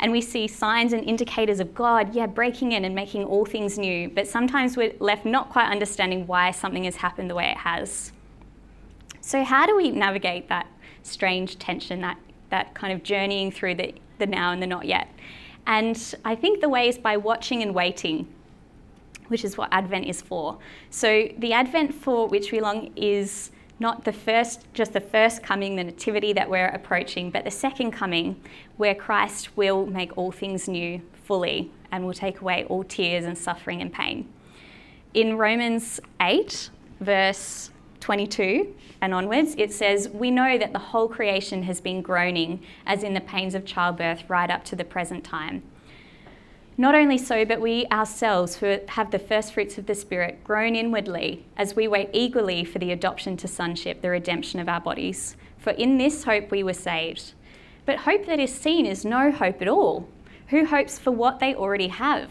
And 0.00 0.12
we 0.12 0.22
see 0.22 0.48
signs 0.48 0.92
and 0.94 1.04
indicators 1.04 1.60
of 1.60 1.74
God, 1.74 2.14
yeah, 2.14 2.26
breaking 2.26 2.72
in 2.72 2.84
and 2.84 2.94
making 2.94 3.24
all 3.24 3.44
things 3.44 3.78
new, 3.78 4.08
but 4.08 4.26
sometimes 4.26 4.76
we're 4.76 4.94
left 4.98 5.26
not 5.26 5.50
quite 5.50 5.70
understanding 5.70 6.26
why 6.26 6.50
something 6.52 6.84
has 6.84 6.96
happened 6.96 7.28
the 7.28 7.34
way 7.34 7.50
it 7.50 7.58
has. 7.58 8.12
So, 9.20 9.44
how 9.44 9.66
do 9.66 9.76
we 9.76 9.90
navigate 9.90 10.48
that 10.48 10.66
strange 11.02 11.58
tension, 11.58 12.00
that, 12.00 12.18
that 12.48 12.74
kind 12.74 12.92
of 12.92 13.02
journeying 13.02 13.52
through 13.52 13.74
the, 13.74 13.94
the 14.18 14.26
now 14.26 14.52
and 14.52 14.62
the 14.62 14.66
not 14.66 14.86
yet? 14.86 15.08
And 15.66 16.14
I 16.24 16.34
think 16.34 16.60
the 16.60 16.68
way 16.68 16.88
is 16.88 16.96
by 16.96 17.18
watching 17.18 17.62
and 17.62 17.74
waiting 17.74 18.26
which 19.30 19.44
is 19.44 19.56
what 19.56 19.68
Advent 19.72 20.06
is 20.06 20.20
for. 20.20 20.58
So 20.90 21.28
the 21.38 21.52
Advent 21.52 21.94
for 21.94 22.26
which 22.26 22.52
we 22.52 22.60
long 22.60 22.90
is 22.96 23.50
not 23.78 24.04
the 24.04 24.12
first, 24.12 24.66
just 24.74 24.92
the 24.92 25.00
first 25.00 25.42
coming, 25.42 25.76
the 25.76 25.84
nativity 25.84 26.32
that 26.34 26.50
we're 26.50 26.68
approaching, 26.68 27.30
but 27.30 27.44
the 27.44 27.50
second 27.50 27.92
coming, 27.92 28.40
where 28.76 28.94
Christ 28.94 29.56
will 29.56 29.86
make 29.86 30.16
all 30.18 30.30
things 30.30 30.68
new 30.68 31.00
fully 31.24 31.70
and 31.90 32.04
will 32.04 32.12
take 32.12 32.40
away 32.40 32.64
all 32.64 32.84
tears 32.84 33.24
and 33.24 33.36
suffering 33.36 33.80
and 33.80 33.92
pain. 33.92 34.28
In 35.14 35.38
Romans 35.38 35.98
8, 36.20 36.70
verse 37.00 37.70
22 38.00 38.74
and 39.00 39.14
onwards, 39.14 39.54
it 39.56 39.72
says, 39.72 40.08
We 40.10 40.30
know 40.30 40.58
that 40.58 40.72
the 40.72 40.78
whole 40.78 41.08
creation 41.08 41.62
has 41.62 41.80
been 41.80 42.02
groaning 42.02 42.62
as 42.86 43.02
in 43.02 43.14
the 43.14 43.20
pains 43.20 43.54
of 43.54 43.64
childbirth 43.64 44.28
right 44.28 44.50
up 44.50 44.64
to 44.64 44.76
the 44.76 44.84
present 44.84 45.24
time. 45.24 45.62
Not 46.80 46.94
only 46.94 47.18
so, 47.18 47.44
but 47.44 47.60
we 47.60 47.84
ourselves 47.92 48.56
who 48.56 48.78
have 48.88 49.10
the 49.10 49.18
first 49.18 49.52
fruits 49.52 49.76
of 49.76 49.84
the 49.84 49.94
Spirit 49.94 50.42
groan 50.42 50.74
inwardly 50.74 51.44
as 51.58 51.76
we 51.76 51.86
wait 51.86 52.08
eagerly 52.14 52.64
for 52.64 52.78
the 52.78 52.90
adoption 52.90 53.36
to 53.36 53.48
sonship, 53.48 54.00
the 54.00 54.08
redemption 54.08 54.60
of 54.60 54.66
our 54.66 54.80
bodies. 54.80 55.36
For 55.58 55.72
in 55.72 55.98
this 55.98 56.24
hope 56.24 56.50
we 56.50 56.62
were 56.62 56.72
saved. 56.72 57.34
But 57.84 57.98
hope 57.98 58.24
that 58.24 58.40
is 58.40 58.54
seen 58.54 58.86
is 58.86 59.04
no 59.04 59.30
hope 59.30 59.60
at 59.60 59.68
all. 59.68 60.08
Who 60.48 60.64
hopes 60.64 60.98
for 60.98 61.10
what 61.10 61.38
they 61.38 61.54
already 61.54 61.88
have? 61.88 62.30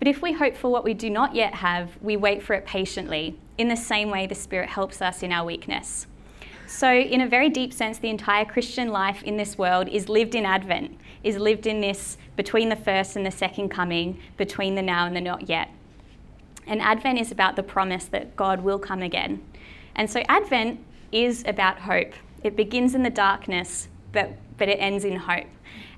But 0.00 0.08
if 0.08 0.20
we 0.20 0.32
hope 0.32 0.56
for 0.56 0.72
what 0.72 0.82
we 0.82 0.92
do 0.92 1.08
not 1.08 1.36
yet 1.36 1.54
have, 1.54 1.90
we 2.02 2.16
wait 2.16 2.42
for 2.42 2.54
it 2.54 2.66
patiently. 2.66 3.38
In 3.58 3.68
the 3.68 3.76
same 3.76 4.10
way, 4.10 4.26
the 4.26 4.34
Spirit 4.34 4.70
helps 4.70 5.00
us 5.00 5.22
in 5.22 5.30
our 5.30 5.46
weakness. 5.46 6.08
So, 6.66 6.92
in 6.92 7.20
a 7.20 7.28
very 7.28 7.48
deep 7.48 7.72
sense, 7.72 7.98
the 7.98 8.10
entire 8.10 8.44
Christian 8.44 8.88
life 8.88 9.22
in 9.22 9.36
this 9.36 9.56
world 9.56 9.86
is 9.88 10.08
lived 10.08 10.34
in 10.34 10.44
Advent, 10.44 10.98
is 11.24 11.38
lived 11.38 11.66
in 11.66 11.80
this 11.80 12.16
between 12.36 12.68
the 12.68 12.76
first 12.76 13.16
and 13.16 13.24
the 13.24 13.30
second 13.30 13.70
coming, 13.70 14.20
between 14.36 14.74
the 14.74 14.82
now 14.82 15.06
and 15.06 15.16
the 15.16 15.20
not 15.20 15.48
yet. 15.48 15.70
And 16.66 16.80
Advent 16.80 17.18
is 17.18 17.30
about 17.32 17.56
the 17.56 17.62
promise 17.62 18.06
that 18.06 18.36
God 18.36 18.62
will 18.62 18.78
come 18.78 19.02
again. 19.02 19.42
And 19.96 20.10
so, 20.10 20.22
Advent 20.28 20.80
is 21.12 21.44
about 21.46 21.78
hope. 21.78 22.12
It 22.42 22.56
begins 22.56 22.94
in 22.94 23.02
the 23.02 23.10
darkness, 23.10 23.88
but, 24.12 24.32
but 24.58 24.68
it 24.68 24.78
ends 24.78 25.04
in 25.04 25.16
hope. 25.16 25.46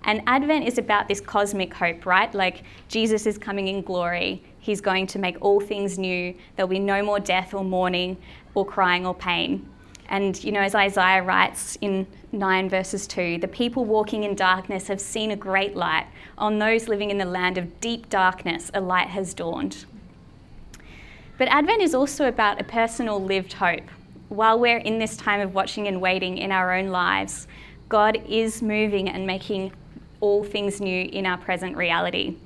And 0.04 0.22
Advent 0.26 0.66
is 0.66 0.78
about 0.78 1.08
this 1.08 1.20
cosmic 1.20 1.74
hope, 1.74 2.06
right? 2.06 2.32
Like 2.32 2.62
Jesus 2.88 3.26
is 3.26 3.38
coming 3.38 3.68
in 3.68 3.82
glory. 3.82 4.42
He's 4.60 4.80
going 4.80 5.06
to 5.08 5.18
make 5.18 5.36
all 5.40 5.60
things 5.60 5.98
new. 5.98 6.34
There'll 6.54 6.68
be 6.68 6.78
no 6.78 7.02
more 7.02 7.18
death 7.18 7.54
or 7.54 7.64
mourning 7.64 8.16
or 8.54 8.64
crying 8.64 9.06
or 9.06 9.14
pain. 9.14 9.68
And, 10.08 10.42
you 10.42 10.52
know, 10.52 10.60
as 10.60 10.74
Isaiah 10.74 11.22
writes 11.22 11.76
in 11.80 12.06
9 12.32 12.68
verses 12.68 13.06
2, 13.06 13.38
the 13.38 13.48
people 13.48 13.84
walking 13.84 14.24
in 14.24 14.34
darkness 14.34 14.88
have 14.88 15.00
seen 15.00 15.30
a 15.32 15.36
great 15.36 15.76
light. 15.76 16.06
On 16.38 16.58
those 16.58 16.88
living 16.88 17.10
in 17.10 17.18
the 17.18 17.24
land 17.24 17.58
of 17.58 17.80
deep 17.80 18.08
darkness, 18.08 18.70
a 18.74 18.80
light 18.80 19.08
has 19.08 19.34
dawned. 19.34 19.84
But 21.38 21.48
Advent 21.48 21.82
is 21.82 21.94
also 21.94 22.28
about 22.28 22.60
a 22.60 22.64
personal 22.64 23.22
lived 23.22 23.52
hope. 23.52 23.88
While 24.28 24.58
we're 24.58 24.78
in 24.78 24.98
this 24.98 25.16
time 25.16 25.40
of 25.40 25.54
watching 25.54 25.86
and 25.88 26.00
waiting 26.00 26.38
in 26.38 26.50
our 26.50 26.74
own 26.74 26.88
lives, 26.88 27.46
God 27.88 28.22
is 28.28 28.62
moving 28.62 29.08
and 29.08 29.26
making 29.26 29.72
all 30.20 30.42
things 30.42 30.80
new 30.80 31.08
in 31.12 31.26
our 31.26 31.38
present 31.38 31.76
reality. 31.76 32.36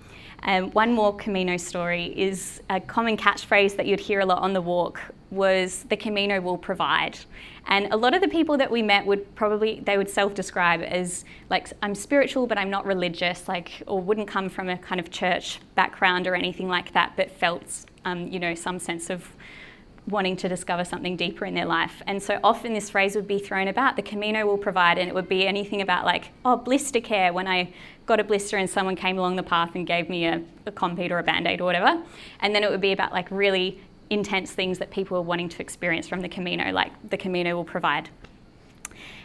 Um, 0.43 0.71
one 0.73 0.93
more 0.93 1.15
Camino 1.17 1.57
story 1.57 2.07
is 2.19 2.63
a 2.71 2.81
common 2.81 3.17
catchphrase 3.17 3.77
that 3.77 3.87
you'd 3.87 4.01
hear 4.01 4.21
a 4.21 4.27
lot 4.27 4.43
on 4.43 4.53
the 4.53 4.61
walk 4.61 5.01
was 5.31 5.85
the 5.85 5.97
Camino 5.97 6.41
will 6.41 6.59
provide. 6.59 7.19
And 7.67 7.93
a 7.93 7.97
lot 7.97 8.15
of 8.15 8.21
the 8.21 8.29
people 8.29 8.57
that 8.59 8.71
we 8.71 8.83
met 8.83 9.07
would 9.07 9.35
probably, 9.37 9.81
they 9.81 9.97
would 9.97 10.11
self-describe 10.11 10.83
as 10.83 11.25
like, 11.51 11.73
I'm 11.83 11.95
spiritual, 11.95 12.47
but 12.47 12.59
I'm 12.59 12.71
not 12.71 12.85
religious, 12.85 13.47
like, 13.47 13.83
or 13.87 14.01
wouldn't 14.01 14.27
come 14.27 14.49
from 14.49 14.69
a 14.69 14.77
kind 14.79 15.01
of 15.01 15.11
church 15.11 15.61
background 15.77 16.27
or 16.27 16.35
anything 16.35 16.69
like 16.69 16.93
that, 16.95 17.13
but 17.17 17.31
felt, 17.31 17.87
um, 18.05 18.27
you 18.27 18.41
know, 18.41 18.55
some 18.55 18.79
sense 18.79 19.09
of 19.09 19.29
wanting 20.09 20.35
to 20.35 20.49
discover 20.49 20.85
something 20.85 21.15
deeper 21.15 21.45
in 21.45 21.55
their 21.55 21.67
life. 21.67 22.03
And 22.07 22.21
so 22.21 22.41
often 22.43 22.73
this 22.73 22.91
phrase 22.91 23.15
would 23.15 23.29
be 23.29 23.39
thrown 23.39 23.69
about, 23.69 23.95
the 23.95 24.03
Camino 24.03 24.47
will 24.47 24.59
provide, 24.59 24.99
and 24.99 25.09
it 25.09 25.15
would 25.15 25.29
be 25.29 25.47
anything 25.47 25.83
about 25.83 26.05
like, 26.05 26.31
oh, 26.45 26.57
blister 26.57 27.01
care, 27.01 27.33
when 27.33 27.47
I 27.47 27.73
got 28.07 28.19
a 28.19 28.25
blister 28.25 28.57
and 28.57 28.69
someone 28.69 28.97
came 28.97 29.19
along 29.19 29.37
the 29.37 29.45
path 29.45 29.77
and 29.77 29.87
gave 29.87 30.09
me 30.09 30.27
a, 30.27 30.43
a 30.67 30.73
Compeed 30.73 31.13
or 31.13 31.19
a 31.19 31.23
Band-Aid 31.23 31.61
or 31.61 31.65
whatever. 31.65 32.03
And 32.41 32.53
then 32.55 32.65
it 32.65 32.71
would 32.71 32.81
be 32.81 32.91
about 32.91 33.13
like 33.13 33.31
really 33.31 33.81
intense 34.11 34.51
things 34.51 34.79
that 34.79 34.91
people 34.91 35.17
are 35.17 35.23
wanting 35.23 35.49
to 35.49 35.63
experience 35.63 36.07
from 36.09 36.21
the 36.21 36.29
Camino, 36.29 36.73
like 36.73 36.93
the 37.09 37.17
Camino 37.17 37.55
will 37.55 37.65
provide. 37.65 38.11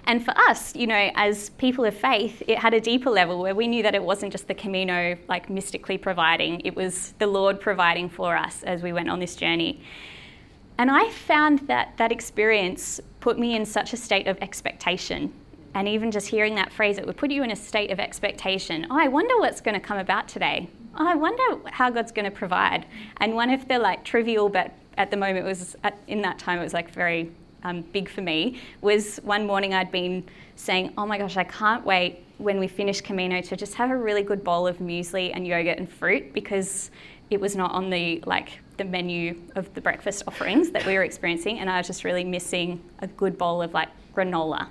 And 0.08 0.24
for 0.24 0.38
us, 0.38 0.76
you 0.76 0.86
know, 0.86 1.12
as 1.16 1.50
people 1.52 1.84
of 1.84 1.96
faith, 1.96 2.44
it 2.48 2.60
had 2.60 2.76
a 2.76 2.80
deeper 2.80 3.10
level 3.10 3.42
where 3.42 3.56
we 3.56 3.68
knew 3.68 3.82
that 3.82 3.96
it 3.96 4.04
wasn't 4.04 4.32
just 4.32 4.48
the 4.48 4.54
Camino 4.54 5.18
like 5.28 5.50
mystically 5.50 5.98
providing, 5.98 6.62
it 6.62 6.76
was 6.76 7.14
the 7.18 7.26
Lord 7.26 7.60
providing 7.60 8.08
for 8.08 8.38
us 8.38 8.62
as 8.64 8.84
we 8.84 8.94
went 8.94 9.10
on 9.10 9.20
this 9.20 9.36
journey. 9.36 9.82
And 10.78 10.92
I 10.92 11.10
found 11.10 11.60
that 11.68 11.98
that 11.98 12.12
experience 12.12 13.02
put 13.20 13.40
me 13.40 13.56
in 13.56 13.66
such 13.66 13.94
a 13.94 13.98
state 13.98 14.28
of 14.28 14.38
expectation. 14.42 15.34
And 15.74 15.88
even 15.88 16.12
just 16.12 16.28
hearing 16.28 16.56
that 16.56 16.72
phrase, 16.72 16.98
it 16.98 17.06
would 17.06 17.18
put 17.18 17.32
you 17.32 17.44
in 17.44 17.52
a 17.52 17.56
state 17.56 17.92
of 17.92 18.00
expectation. 18.00 18.86
Oh, 18.90 18.98
I 18.98 19.08
wonder 19.08 19.38
what's 19.40 19.62
going 19.62 19.74
to 19.74 19.82
come 19.82 19.98
about 19.98 20.28
today 20.28 20.70
I 20.96 21.16
wonder 21.16 21.70
how 21.70 21.90
God's 21.90 22.12
going 22.12 22.26
to 22.26 22.36
provide. 22.36 22.86
And 23.18 23.36
one 23.36 23.50
of 23.50 23.68
the 23.68 23.80
like 23.80 24.04
trivial, 24.04 24.50
but 24.50 24.74
at 24.98 25.12
the 25.12 25.18
moment 25.18 25.46
was 25.46 25.76
at, 25.84 25.98
in 26.08 26.22
that 26.22 26.40
time 26.40 26.60
it 26.60 26.64
was 26.64 26.74
like 26.74 26.94
very 26.94 27.32
um, 27.64 27.82
big 27.82 28.10
for 28.10 28.22
me. 28.22 28.62
Was 28.82 29.18
one 29.24 29.46
morning 29.46 29.74
I'd 29.74 29.92
been 29.92 30.24
saying, 30.56 30.94
oh 30.98 31.06
my 31.06 31.18
gosh, 31.18 31.36
I 31.36 31.44
can't 31.44 31.86
wait 31.86 32.24
when 32.38 32.60
we 32.60 32.68
finish 32.68 33.02
Camino 33.02 33.42
to 33.42 33.56
just 33.56 33.74
have 33.76 33.92
a 33.92 33.98
really 33.98 34.24
good 34.24 34.44
bowl 34.44 34.68
of 34.68 34.78
muesli 34.78 35.32
and 35.34 35.46
yogurt 35.46 35.78
and 35.78 35.90
fruit 35.90 36.34
because 36.34 36.92
it 37.30 37.40
was 37.40 37.56
not 37.56 37.72
on 37.72 37.90
the 37.90 38.22
like 38.26 38.60
the 38.78 38.84
menu 38.84 39.42
of 39.56 39.74
the 39.74 39.82
breakfast 39.82 40.24
offerings 40.28 40.70
that 40.72 40.86
we 40.86 40.94
were 40.96 41.04
experiencing, 41.04 41.60
and 41.60 41.70
I 41.70 41.78
was 41.78 41.88
just 41.88 42.04
really 42.04 42.24
missing 42.24 42.82
a 43.00 43.08
good 43.08 43.38
bowl 43.38 43.62
of 43.62 43.74
like 43.74 43.90
granola. 44.14 44.68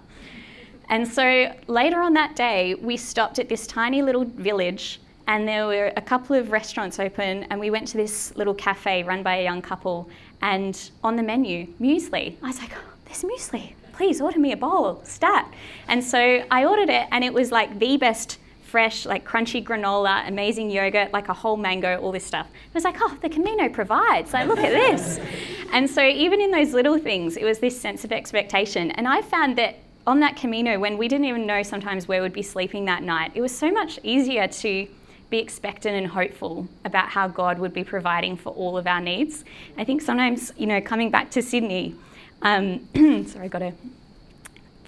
And 0.91 1.09
so 1.09 1.53
later 1.67 2.01
on 2.01 2.13
that 2.15 2.37
day, 2.37 2.75
we 2.75 2.97
stopped 2.99 3.39
at 3.39 3.49
this 3.49 3.67
tiny 3.67 4.03
little 4.03 4.25
village, 4.25 5.01
and 5.27 5.49
there 5.49 5.67
were 5.67 5.93
a 5.97 6.03
couple 6.03 6.37
of 6.37 6.53
restaurants 6.53 6.99
open, 6.99 7.45
and 7.45 7.59
we 7.59 7.71
went 7.71 7.89
to 7.89 7.97
this 7.97 8.35
little 8.37 8.55
cafe 8.55 9.03
run 9.03 9.23
by 9.23 9.37
a 9.37 9.43
young 9.43 9.63
couple, 9.63 10.09
and 10.43 10.91
on 11.03 11.17
the 11.17 11.23
menu, 11.23 11.67
muesli. 11.81 12.37
I 12.43 12.47
was 12.47 12.59
like, 12.59 12.73
oh, 12.75 12.93
there's 13.07 13.23
muesli. 13.23 13.75
Please 13.93 14.21
order 14.21 14.41
me 14.41 14.53
a 14.53 14.57
bowl, 14.57 15.01
stat. 15.05 15.53
And 15.89 16.03
so 16.03 16.45
I 16.51 16.65
ordered 16.65 16.91
it, 16.91 17.07
and 17.11 17.25
it 17.25 17.33
was 17.33 17.53
like 17.53 17.79
the 17.79 17.97
best 17.97 18.39
fresh, 18.75 19.07
like 19.07 19.25
crunchy 19.25 19.63
granola, 19.63 20.27
amazing 20.27 20.69
yogurt, 20.69 21.13
like 21.13 21.29
a 21.29 21.33
whole 21.33 21.57
mango, 21.57 21.97
all 22.01 22.11
this 22.11 22.27
stuff. 22.27 22.49
i 22.53 22.75
was 22.75 22.83
like, 22.83 22.97
oh, 23.01 23.17
the 23.23 23.29
Camino 23.29 23.69
provides. 23.69 24.33
Like, 24.33 24.49
look 24.49 24.59
at 24.59 24.73
this. 24.73 25.21
and 25.73 25.89
so 25.89 26.05
even 26.05 26.41
in 26.41 26.51
those 26.51 26.73
little 26.73 26.99
things, 26.99 27.37
it 27.37 27.45
was 27.45 27.61
this 27.61 27.81
sense 27.81 28.05
of 28.05 28.11
expectation. 28.11 28.91
And 28.91 29.07
I 29.07 29.23
found 29.23 29.57
that 29.59 29.77
on 30.09 30.19
that 30.21 30.35
Camino, 30.35 30.81
when 30.81 30.99
we 30.99 31.07
didn't 31.07 31.27
even 31.27 31.47
know 31.47 31.63
sometimes 31.63 32.09
where 32.09 32.21
we'd 32.21 32.33
be 32.33 32.43
sleeping 32.43 32.85
that 32.87 33.05
night, 33.05 33.31
it 33.37 33.41
was 33.41 33.57
so 33.57 33.71
much 33.71 34.01
easier 34.03 34.49
to 34.49 34.89
be 35.35 35.41
expectant 35.41 35.97
and 35.97 36.07
hopeful 36.07 36.69
about 36.85 37.09
how 37.09 37.27
God 37.27 37.59
would 37.59 37.75
be 37.75 37.83
providing 37.83 38.37
for 38.37 38.51
all 38.51 38.79
of 38.79 38.87
our 38.87 39.01
needs. 39.01 39.45
I 39.77 39.83
think 39.83 40.01
sometimes, 40.01 40.53
you 40.57 40.67
know, 40.67 40.81
coming 40.81 41.11
back 41.11 41.33
to 41.33 41.43
Sydney, 41.43 41.97
um, 42.43 42.87
sorry, 43.27 43.49
got 43.49 43.63
a 43.63 43.73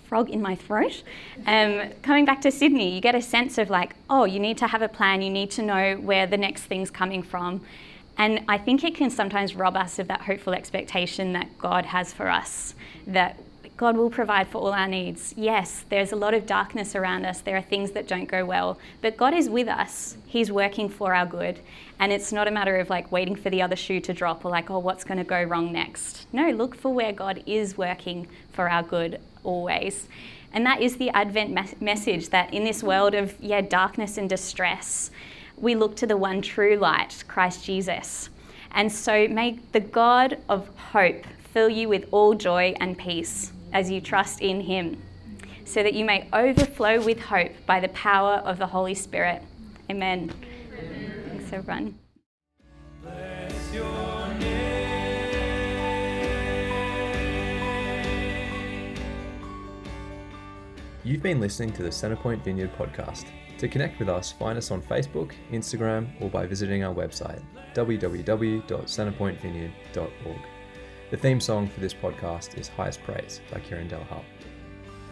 frog 0.08 0.30
in 0.30 0.40
my 0.40 0.54
throat. 0.54 1.02
Um, 1.46 1.90
coming 2.02 2.24
back 2.24 2.40
to 2.42 2.52
Sydney, 2.52 2.94
you 2.94 3.00
get 3.00 3.16
a 3.16 3.22
sense 3.22 3.58
of 3.58 3.70
like, 3.70 3.96
oh, 4.08 4.24
you 4.24 4.38
need 4.38 4.56
to 4.58 4.68
have 4.68 4.82
a 4.82 4.88
plan, 4.88 5.20
you 5.20 5.30
need 5.30 5.50
to 5.50 5.62
know 5.62 5.96
where 5.96 6.28
the 6.28 6.36
next 6.36 6.62
thing's 6.62 6.92
coming 6.92 7.24
from. 7.24 7.60
And 8.16 8.44
I 8.48 8.56
think 8.56 8.84
it 8.84 8.94
can 8.94 9.10
sometimes 9.10 9.56
rob 9.56 9.76
us 9.76 9.98
of 9.98 10.06
that 10.06 10.20
hopeful 10.20 10.54
expectation 10.54 11.32
that 11.32 11.58
God 11.58 11.86
has 11.86 12.12
for 12.12 12.28
us, 12.28 12.76
that 13.08 13.36
God 13.76 13.98
will 13.98 14.08
provide 14.08 14.48
for 14.48 14.58
all 14.58 14.72
our 14.72 14.88
needs. 14.88 15.34
Yes, 15.36 15.84
there's 15.90 16.12
a 16.12 16.16
lot 16.16 16.32
of 16.32 16.46
darkness 16.46 16.96
around 16.96 17.26
us. 17.26 17.40
There 17.40 17.58
are 17.58 17.62
things 17.62 17.90
that 17.90 18.08
don't 18.08 18.24
go 18.24 18.42
well, 18.42 18.78
but 19.02 19.18
God 19.18 19.34
is 19.34 19.50
with 19.50 19.68
us. 19.68 20.16
He's 20.26 20.50
working 20.50 20.88
for 20.88 21.14
our 21.14 21.26
good. 21.26 21.60
And 21.98 22.10
it's 22.10 22.32
not 22.32 22.48
a 22.48 22.50
matter 22.50 22.76
of 22.76 22.88
like 22.88 23.12
waiting 23.12 23.36
for 23.36 23.50
the 23.50 23.60
other 23.60 23.76
shoe 23.76 24.00
to 24.00 24.14
drop 24.14 24.46
or 24.46 24.50
like, 24.50 24.70
oh, 24.70 24.78
what's 24.78 25.04
going 25.04 25.18
to 25.18 25.24
go 25.24 25.42
wrong 25.42 25.72
next? 25.72 26.26
No, 26.32 26.48
look 26.50 26.74
for 26.74 26.94
where 26.94 27.12
God 27.12 27.42
is 27.44 27.76
working 27.76 28.26
for 28.52 28.70
our 28.70 28.82
good 28.82 29.20
always. 29.44 30.08
And 30.54 30.64
that 30.64 30.80
is 30.80 30.96
the 30.96 31.10
Advent 31.10 31.50
mes- 31.50 31.78
message 31.78 32.30
that 32.30 32.54
in 32.54 32.64
this 32.64 32.82
world 32.82 33.14
of 33.14 33.34
yeah, 33.40 33.60
darkness 33.60 34.16
and 34.16 34.26
distress, 34.26 35.10
we 35.58 35.74
look 35.74 35.96
to 35.96 36.06
the 36.06 36.16
one 36.16 36.40
true 36.40 36.76
light, 36.76 37.24
Christ 37.28 37.62
Jesus. 37.62 38.30
And 38.70 38.90
so 38.90 39.28
may 39.28 39.58
the 39.72 39.80
God 39.80 40.38
of 40.48 40.70
hope 40.78 41.26
fill 41.52 41.68
you 41.68 41.90
with 41.90 42.06
all 42.10 42.32
joy 42.32 42.74
and 42.80 42.96
peace 42.96 43.52
as 43.72 43.90
you 43.90 44.00
trust 44.00 44.40
in 44.40 44.60
Him, 44.60 45.02
so 45.64 45.82
that 45.82 45.94
you 45.94 46.04
may 46.04 46.28
overflow 46.32 47.00
with 47.00 47.18
hope 47.20 47.50
by 47.66 47.80
the 47.80 47.88
power 47.88 48.34
of 48.44 48.58
the 48.58 48.66
Holy 48.66 48.94
Spirit. 48.94 49.42
Amen. 49.90 50.32
Amen. 50.78 51.12
Thanks, 51.28 51.52
everyone. 51.52 51.98
You've 61.04 61.22
been 61.22 61.38
listening 61.38 61.72
to 61.74 61.84
the 61.84 61.90
Centrepoint 61.90 62.42
Vineyard 62.42 62.72
podcast. 62.76 63.26
To 63.58 63.68
connect 63.68 64.00
with 64.00 64.08
us, 64.08 64.32
find 64.32 64.58
us 64.58 64.72
on 64.72 64.82
Facebook, 64.82 65.30
Instagram, 65.52 66.08
or 66.20 66.28
by 66.28 66.46
visiting 66.46 66.82
our 66.82 66.92
website, 66.92 67.40
www.centrepointvineyard.org. 67.74 70.55
The 71.08 71.16
theme 71.16 71.40
song 71.40 71.68
for 71.68 71.78
this 71.78 71.94
podcast 71.94 72.58
is 72.58 72.66
Highest 72.66 73.00
Praise 73.04 73.40
by 73.52 73.60
Kieran 73.60 73.88
Delhart. 73.88 74.24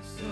So 0.02 0.24